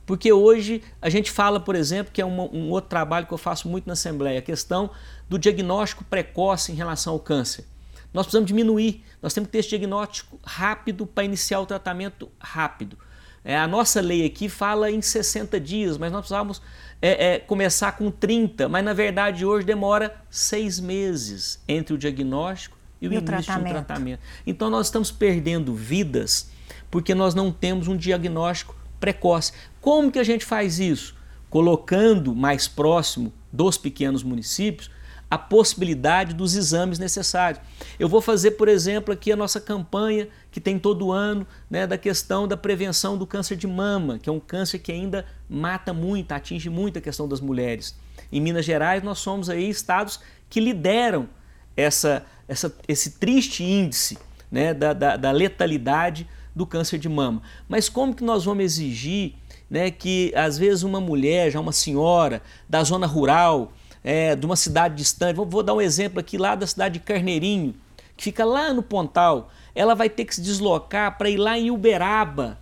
Porque 0.06 0.32
hoje 0.32 0.84
a 1.02 1.10
gente 1.10 1.32
fala, 1.32 1.60
por 1.60 1.76
exemplo, 1.76 2.12
que 2.12 2.22
é 2.22 2.26
um, 2.26 2.42
um 2.54 2.70
outro 2.70 2.90
trabalho 2.90 3.26
que 3.26 3.34
eu 3.34 3.38
faço 3.38 3.70
muito 3.70 3.88
na 3.88 3.94
Assembleia, 3.94 4.40
a 4.40 4.42
questão 4.42 4.90
do 5.30 5.40
diagnóstico 5.40 6.04
precoce 6.04 6.72
em 6.72 6.76
relação 6.76 7.14
ao 7.14 7.20
câncer. 7.20 7.66
Nós 8.14 8.26
precisamos 8.26 8.48
diminuir, 8.48 9.04
nós 9.22 9.34
temos 9.34 9.48
que 9.48 9.54
ter 9.54 9.60
esse 9.60 9.70
diagnóstico 9.70 10.40
rápido 10.44 11.08
para 11.08 11.24
iniciar 11.24 11.60
o 11.62 11.66
tratamento 11.66 12.30
rápido. 12.40 12.98
É, 13.46 13.58
a 13.58 13.68
nossa 13.68 14.00
lei 14.00 14.26
aqui 14.26 14.48
fala 14.48 14.90
em 14.90 15.02
60 15.02 15.60
dias, 15.60 15.98
mas 15.98 16.12
nós 16.12 16.22
precisamos 16.22 16.62
é, 17.02 17.34
é, 17.34 17.40
começar 17.40 17.94
com 17.94 18.10
30, 18.10 18.70
mas 18.70 18.86
na 18.86 18.94
verdade 18.94 19.46
hoje 19.46 19.66
demora 19.66 20.16
seis 20.30 20.80
meses 20.80 21.62
entre 21.68 21.94
o 21.94 21.98
diagnóstico 21.98 22.78
e 23.02 23.08
o 23.08 23.12
e 23.12 23.18
início 23.18 23.26
tratamento. 23.26 23.68
do 23.68 23.72
tratamento. 23.72 24.20
Então 24.48 24.70
nós 24.70 24.88
estamos 24.88 25.12
perdendo 25.12 25.74
vidas 25.74 26.50
porque 26.90 27.14
nós 27.14 27.36
não 27.36 27.52
temos 27.52 27.88
um 27.88 27.98
diagnóstico 27.98 28.76
precoce. 29.00 29.52
Como 29.84 30.10
que 30.10 30.18
a 30.18 30.24
gente 30.24 30.46
faz 30.46 30.80
isso? 30.80 31.14
Colocando 31.50 32.34
mais 32.34 32.70
próximo 32.70 33.34
dos 33.52 33.78
pequenos 33.78 34.24
municípios 34.24 34.90
a 35.30 35.38
possibilidade 35.38 36.34
dos 36.34 36.56
exames 36.56 36.98
necessários. 36.98 37.62
Eu 38.00 38.08
vou 38.08 38.22
fazer, 38.22 38.52
por 38.52 38.70
exemplo, 38.70 39.14
aqui 39.14 39.30
a 39.30 39.36
nossa 39.36 39.60
campanha 39.60 40.30
que 40.52 40.62
tem 40.62 40.80
todo 40.80 41.12
ano, 41.12 41.46
né, 41.70 41.86
da 41.86 41.98
questão 41.98 42.48
da 42.48 42.56
prevenção 42.56 43.18
do 43.18 43.28
câncer 43.28 43.58
de 43.58 43.68
mama, 43.68 44.18
que 44.18 44.30
é 44.30 44.32
um 44.32 44.40
câncer 44.40 44.80
que 44.80 44.90
ainda 44.90 45.26
mata 45.50 45.92
muito, 45.92 46.32
atinge 46.32 46.70
muito 46.70 46.98
a 47.00 47.02
questão 47.02 47.28
das 47.28 47.42
mulheres. 47.42 47.94
Em 48.32 48.40
Minas 48.40 48.64
Gerais, 48.64 49.04
nós 49.04 49.20
somos 49.20 49.50
aí 49.50 49.70
estados 49.70 50.22
que 50.50 50.62
lideram 50.62 51.28
essa, 51.76 52.26
essa, 52.48 52.74
esse 52.88 53.20
triste 53.20 53.66
índice 53.66 54.18
né, 54.50 54.74
da, 54.74 54.94
da, 54.94 55.18
da 55.18 55.32
letalidade 55.32 56.26
do 56.56 56.66
câncer 56.66 57.00
de 57.00 57.10
mama. 57.10 57.42
Mas 57.68 57.90
como 57.90 58.16
que 58.16 58.24
nós 58.24 58.46
vamos 58.46 58.64
exigir 58.64 59.34
né, 59.74 59.90
que, 59.90 60.32
às 60.36 60.56
vezes, 60.56 60.84
uma 60.84 61.02
mulher, 61.02 61.50
já 61.50 61.60
uma 61.60 61.72
senhora 61.72 62.44
da 62.70 62.84
zona 62.84 63.08
rural, 63.08 63.74
é, 64.04 64.36
de 64.36 64.46
uma 64.46 64.56
cidade 64.56 64.94
distante, 64.94 65.36
vou, 65.36 65.48
vou 65.48 65.64
dar 65.64 65.74
um 65.74 65.82
exemplo 65.82 66.20
aqui 66.20 66.38
lá 66.38 66.54
da 66.54 66.68
cidade 66.68 67.00
de 67.00 67.00
Carneirinho, 67.00 67.74
que 68.16 68.26
fica 68.26 68.46
lá 68.46 68.72
no 68.72 68.84
Pontal, 68.84 69.50
ela 69.74 69.96
vai 69.96 70.12
ter 70.12 70.26
que 70.26 70.36
se 70.36 70.42
deslocar 70.44 71.18
para 71.18 71.28
ir 71.28 71.38
lá 71.38 71.58
em 71.58 71.72
Uberaba, 71.72 72.60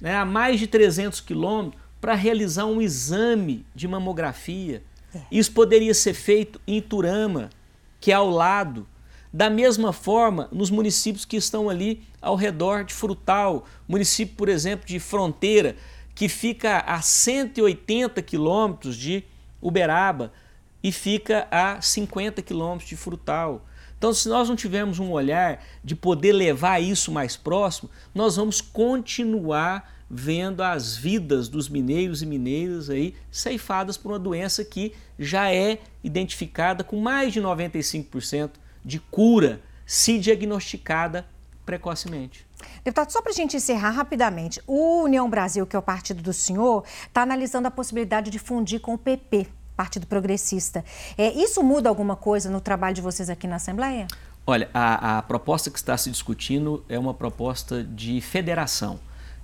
né, 0.00 0.16
a 0.16 0.24
mais 0.24 0.58
de 0.58 0.66
300 0.66 1.20
quilômetros, 1.20 1.82
para 2.00 2.14
realizar 2.14 2.64
um 2.64 2.80
exame 2.80 3.66
de 3.74 3.86
mamografia. 3.86 4.82
É. 5.14 5.20
Isso 5.30 5.52
poderia 5.52 5.92
ser 5.92 6.14
feito 6.14 6.58
em 6.66 6.80
Turama, 6.80 7.50
que 8.00 8.10
é 8.10 8.14
ao 8.14 8.30
lado. 8.30 8.86
Da 9.30 9.50
mesma 9.50 9.92
forma, 9.92 10.48
nos 10.50 10.70
municípios 10.70 11.26
que 11.26 11.36
estão 11.36 11.68
ali 11.68 12.02
ao 12.22 12.36
redor 12.36 12.84
de 12.84 12.94
Frutal, 12.94 13.66
município, 13.86 14.34
por 14.34 14.48
exemplo, 14.48 14.86
de 14.86 14.98
Fronteira, 14.98 15.76
que 16.18 16.28
fica 16.28 16.78
a 16.78 17.00
180 17.00 18.20
quilômetros 18.22 18.96
de 18.96 19.22
Uberaba 19.62 20.32
e 20.82 20.90
fica 20.90 21.46
a 21.48 21.80
50 21.80 22.42
quilômetros 22.42 22.88
de 22.88 22.96
Frutal. 22.96 23.64
Então, 23.96 24.12
se 24.12 24.28
nós 24.28 24.48
não 24.48 24.56
tivermos 24.56 24.98
um 24.98 25.12
olhar 25.12 25.64
de 25.84 25.94
poder 25.94 26.32
levar 26.32 26.80
isso 26.80 27.12
mais 27.12 27.36
próximo, 27.36 27.88
nós 28.12 28.34
vamos 28.34 28.60
continuar 28.60 29.94
vendo 30.10 30.60
as 30.60 30.96
vidas 30.96 31.48
dos 31.48 31.68
mineiros 31.68 32.20
e 32.20 32.26
mineiras 32.26 32.90
aí 32.90 33.14
ceifadas 33.30 33.96
por 33.96 34.10
uma 34.10 34.18
doença 34.18 34.64
que 34.64 34.94
já 35.16 35.54
é 35.54 35.78
identificada 36.02 36.82
com 36.82 36.98
mais 37.00 37.32
de 37.32 37.40
95% 37.40 38.50
de 38.84 38.98
cura 38.98 39.60
se 39.86 40.18
diagnosticada 40.18 41.28
precocemente. 41.68 42.46
Deputado, 42.82 43.10
só 43.10 43.20
para 43.20 43.30
a 43.30 43.34
gente 43.34 43.54
encerrar 43.54 43.90
rapidamente, 43.90 44.58
o 44.66 45.02
União 45.02 45.28
Brasil, 45.28 45.66
que 45.66 45.76
é 45.76 45.78
o 45.78 45.82
partido 45.82 46.22
do 46.22 46.32
senhor, 46.32 46.82
está 47.06 47.20
analisando 47.20 47.68
a 47.68 47.70
possibilidade 47.70 48.30
de 48.30 48.38
fundir 48.38 48.80
com 48.80 48.94
o 48.94 48.98
PP, 48.98 49.46
Partido 49.76 50.06
Progressista. 50.06 50.82
É, 51.18 51.30
isso 51.34 51.62
muda 51.62 51.90
alguma 51.90 52.16
coisa 52.16 52.48
no 52.48 52.58
trabalho 52.58 52.94
de 52.94 53.02
vocês 53.02 53.28
aqui 53.28 53.46
na 53.46 53.56
Assembleia? 53.56 54.06
Olha, 54.46 54.70
a, 54.72 55.18
a 55.18 55.22
proposta 55.22 55.70
que 55.70 55.76
está 55.76 55.94
se 55.98 56.10
discutindo 56.10 56.82
é 56.88 56.98
uma 56.98 57.12
proposta 57.12 57.84
de 57.84 58.18
federação, 58.22 58.98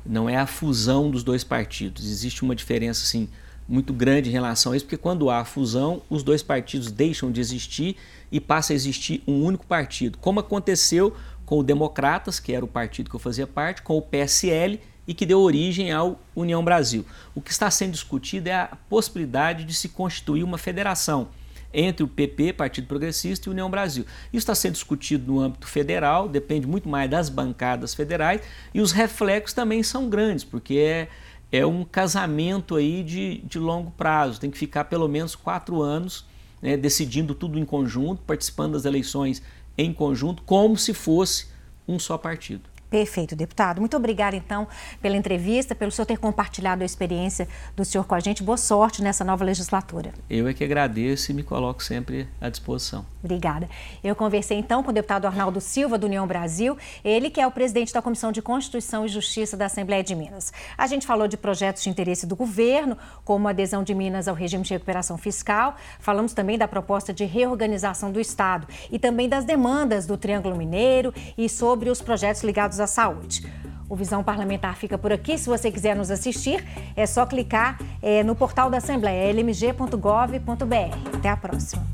não 0.05 0.27
é 0.27 0.39
a 0.39 0.47
fusão 0.47 1.11
dos 1.11 1.23
dois 1.23 1.45
partidos. 1.45 2.11
Existe 2.11 2.43
uma 2.43 2.55
diferença, 2.55 3.03
assim, 3.03 3.29
muito 3.69 3.93
grande 3.93 4.31
em 4.31 4.33
relação 4.33 4.73
a 4.73 4.77
isso, 4.77 4.87
porque 4.87 4.97
quando 4.97 5.29
há 5.29 5.45
fusão, 5.45 6.01
os 6.09 6.23
dois 6.23 6.43
partidos 6.43 6.91
deixam 6.91 7.31
de 7.31 7.39
existir 7.39 7.97
e 8.33 8.41
passa 8.41 8.73
a 8.73 8.77
existir 8.77 9.23
um 9.27 9.43
único 9.45 9.67
partido, 9.67 10.19
como 10.19 10.41
aconteceu 10.41 11.15
com 11.45 11.59
o 11.59 11.63
Democratas, 11.63 12.41
que 12.41 12.53
era 12.53 12.65
o 12.65 12.69
partido 12.69 13.11
que 13.11 13.17
eu 13.17 13.21
fazia 13.21 13.47
parte, 13.47 13.83
com 13.83 13.97
o 13.97 14.03
PSL 14.03 14.81
e 15.07 15.13
que 15.13 15.27
deu 15.27 15.41
origem 15.41 15.93
ao 15.93 16.21
União 16.35 16.65
Brasil. 16.65 17.05
O 17.35 17.41
que 17.41 17.51
está 17.51 17.71
sendo 17.71 17.93
discutido 17.93 18.49
é 18.49 18.55
a 18.55 18.77
possibilidade 18.89 19.65
de 19.65 19.75
se 19.75 19.89
constituir 19.89 20.43
uma 20.43 20.59
federação 20.59 21.29
entre 21.73 22.05
o 22.05 22.09
PP, 22.09 22.53
Partido 22.53 22.87
Progressista, 22.87 23.49
e 23.49 23.51
União 23.51 23.69
Brasil. 23.69 24.05
Isso 24.33 24.39
está 24.39 24.55
sendo 24.55 24.75
discutido 24.75 25.33
no 25.33 25.41
âmbito 25.41 25.67
federal, 25.67 26.29
depende 26.29 26.67
muito 26.67 26.89
mais 26.89 27.11
das 27.11 27.29
bancadas 27.29 27.95
federais, 27.95 28.41
e 28.73 28.81
os 28.81 28.93
reflexos 28.93 29.53
também 29.53 29.83
são 29.83 30.09
grandes, 30.09 30.45
porque 30.45 30.77
é, 30.77 31.09
é 31.51 31.67
um 31.67 31.85
casamento 31.85 32.77
aí 32.77 33.03
de, 33.03 33.39
de 33.39 33.59
longo 33.59 33.91
prazo, 33.91 34.39
tem 34.41 34.53
que 34.53 34.59
ficar 34.59 34.85
pelo 34.85 35.09
menos 35.09 35.35
quatro 35.35 35.83
anos 35.83 36.25
né, 36.65 36.79
decidindo 36.79 37.35
tudo 37.35 37.59
em 37.59 37.65
conjunto, 37.65 38.23
participando 38.23 38.73
das 38.73 38.87
eleições 38.87 39.43
em 39.77 39.93
conjunto, 39.93 40.43
como 40.43 40.77
se 40.77 40.95
fosse 40.95 41.49
um 41.87 41.99
só 41.99 42.17
partido. 42.17 42.74
Perfeito, 42.95 43.35
deputado. 43.35 43.81
Muito 43.81 43.97
obrigada, 43.97 44.37
então, 44.37 44.69
pela 45.03 45.17
entrevista, 45.17 45.75
pelo 45.75 45.91
senhor 45.91 46.07
ter 46.07 46.17
compartilhado 46.17 46.85
a 46.85 46.87
experiência 46.87 47.49
do 47.75 47.85
senhor 47.85 48.05
com 48.05 48.15
a 48.15 48.21
gente. 48.21 48.41
Boa 48.41 48.57
sorte 48.57 49.03
nessa 49.03 49.25
nova 49.25 49.45
legislatura. 49.45 50.15
Eu 50.31 50.47
é 50.47 50.55
que 50.55 50.63
agradeço 50.63 51.33
e 51.33 51.35
me 51.35 51.43
coloco 51.43 51.83
sempre 51.83 52.29
à 52.41 52.49
disposição. 52.49 53.05
Obrigada. 53.21 53.69
Eu 54.05 54.15
conversei, 54.15 54.59
então, 54.59 54.81
com 54.81 54.91
o 54.91 54.93
deputado 54.93 55.27
Arnaldo 55.27 55.61
Silva, 55.61 55.99
do 55.99 56.07
União 56.07 56.25
Brasil, 56.25 56.77
ele 57.03 57.31
que 57.31 57.41
é 57.41 57.47
o 57.47 57.51
presidente 57.51 57.93
da 57.93 58.01
Comissão 58.01 58.31
de 58.31 58.41
Constituição 58.41 59.05
e 59.05 59.09
Justiça 59.09 59.57
da 59.57 59.65
Assembleia 59.65 60.05
de 60.05 60.15
Minas. 60.15 60.53
A 60.79 60.87
gente 60.87 61.05
falou 61.05 61.27
de 61.27 61.37
projetos 61.37 61.83
de 61.83 61.91
interesse 61.91 62.27
do 62.27 62.37
governo, 62.37 62.97
como 63.25 63.49
a 63.49 63.51
adesão 63.51 63.83
de 63.83 63.93
Minas 63.93 64.29
ao 64.29 64.37
regime 64.37 64.63
de 64.63 64.73
recuperação 64.73 65.19
fiscal. 65.19 65.75
Falamos 65.99 66.33
também 66.33 66.57
da 66.57 66.69
proposta 66.69 67.13
de 67.13 67.25
reorganização 67.25 68.13
do 68.13 68.21
Estado 68.21 68.69
e 68.89 69.01
também 69.01 69.29
das 69.29 69.45
demandas 69.45 70.07
do 70.07 70.17
Triângulo 70.17 70.55
Mineiro 70.55 71.13
e 71.37 71.49
sobre 71.49 71.91
os 71.91 72.01
projetos 72.01 72.45
ligados 72.45 72.79
à 72.79 72.84
saúde. 72.87 73.45
O 73.89 73.97
Visão 73.97 74.25
Parlamentar 74.25 74.77
fica 74.77 74.97
por 74.97 75.13
aqui. 75.13 75.37
Se 75.37 75.49
você 75.49 75.71
quiser 75.71 75.95
nos 75.95 76.11
assistir, 76.11 76.65
é 76.97 77.07
só 77.07 77.27
clicar 77.27 77.79
é, 78.03 78.23
no 78.23 78.35
portal 78.35 78.71
da 78.71 78.79
Assembleia, 78.79 79.31
lmg.gov.br. 79.33 81.17
Até 81.17 81.29
a 81.29 81.37
próxima. 81.37 81.85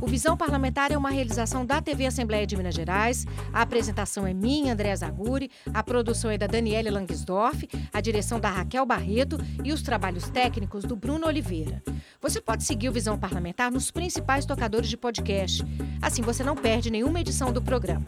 O 0.00 0.06
Visão 0.06 0.36
Parlamentar 0.36 0.90
é 0.90 0.96
uma 0.96 1.10
realização 1.10 1.66
da 1.66 1.80
TV 1.82 2.06
Assembleia 2.06 2.46
de 2.46 2.56
Minas 2.56 2.74
Gerais. 2.74 3.26
A 3.52 3.62
apresentação 3.62 4.26
é 4.26 4.32
minha, 4.32 4.72
André 4.72 4.96
Zaguri, 4.96 5.50
a 5.74 5.82
produção 5.82 6.30
é 6.30 6.38
da 6.38 6.46
Daniele 6.46 6.90
Langsdorff, 6.90 7.68
a 7.92 8.00
direção 8.00 8.40
da 8.40 8.48
Raquel 8.48 8.86
Barreto 8.86 9.38
e 9.62 9.72
os 9.72 9.82
trabalhos 9.82 10.28
técnicos 10.30 10.84
do 10.84 10.96
Bruno 10.96 11.26
Oliveira. 11.26 11.82
Você 12.20 12.40
pode 12.40 12.64
seguir 12.64 12.88
o 12.88 12.92
Visão 12.92 13.18
Parlamentar 13.18 13.70
nos 13.70 13.90
principais 13.90 14.46
tocadores 14.46 14.88
de 14.88 14.96
podcast. 14.96 15.62
Assim 16.00 16.22
você 16.22 16.42
não 16.42 16.56
perde 16.56 16.90
nenhuma 16.90 17.20
edição 17.20 17.52
do 17.52 17.60
programa. 17.60 18.06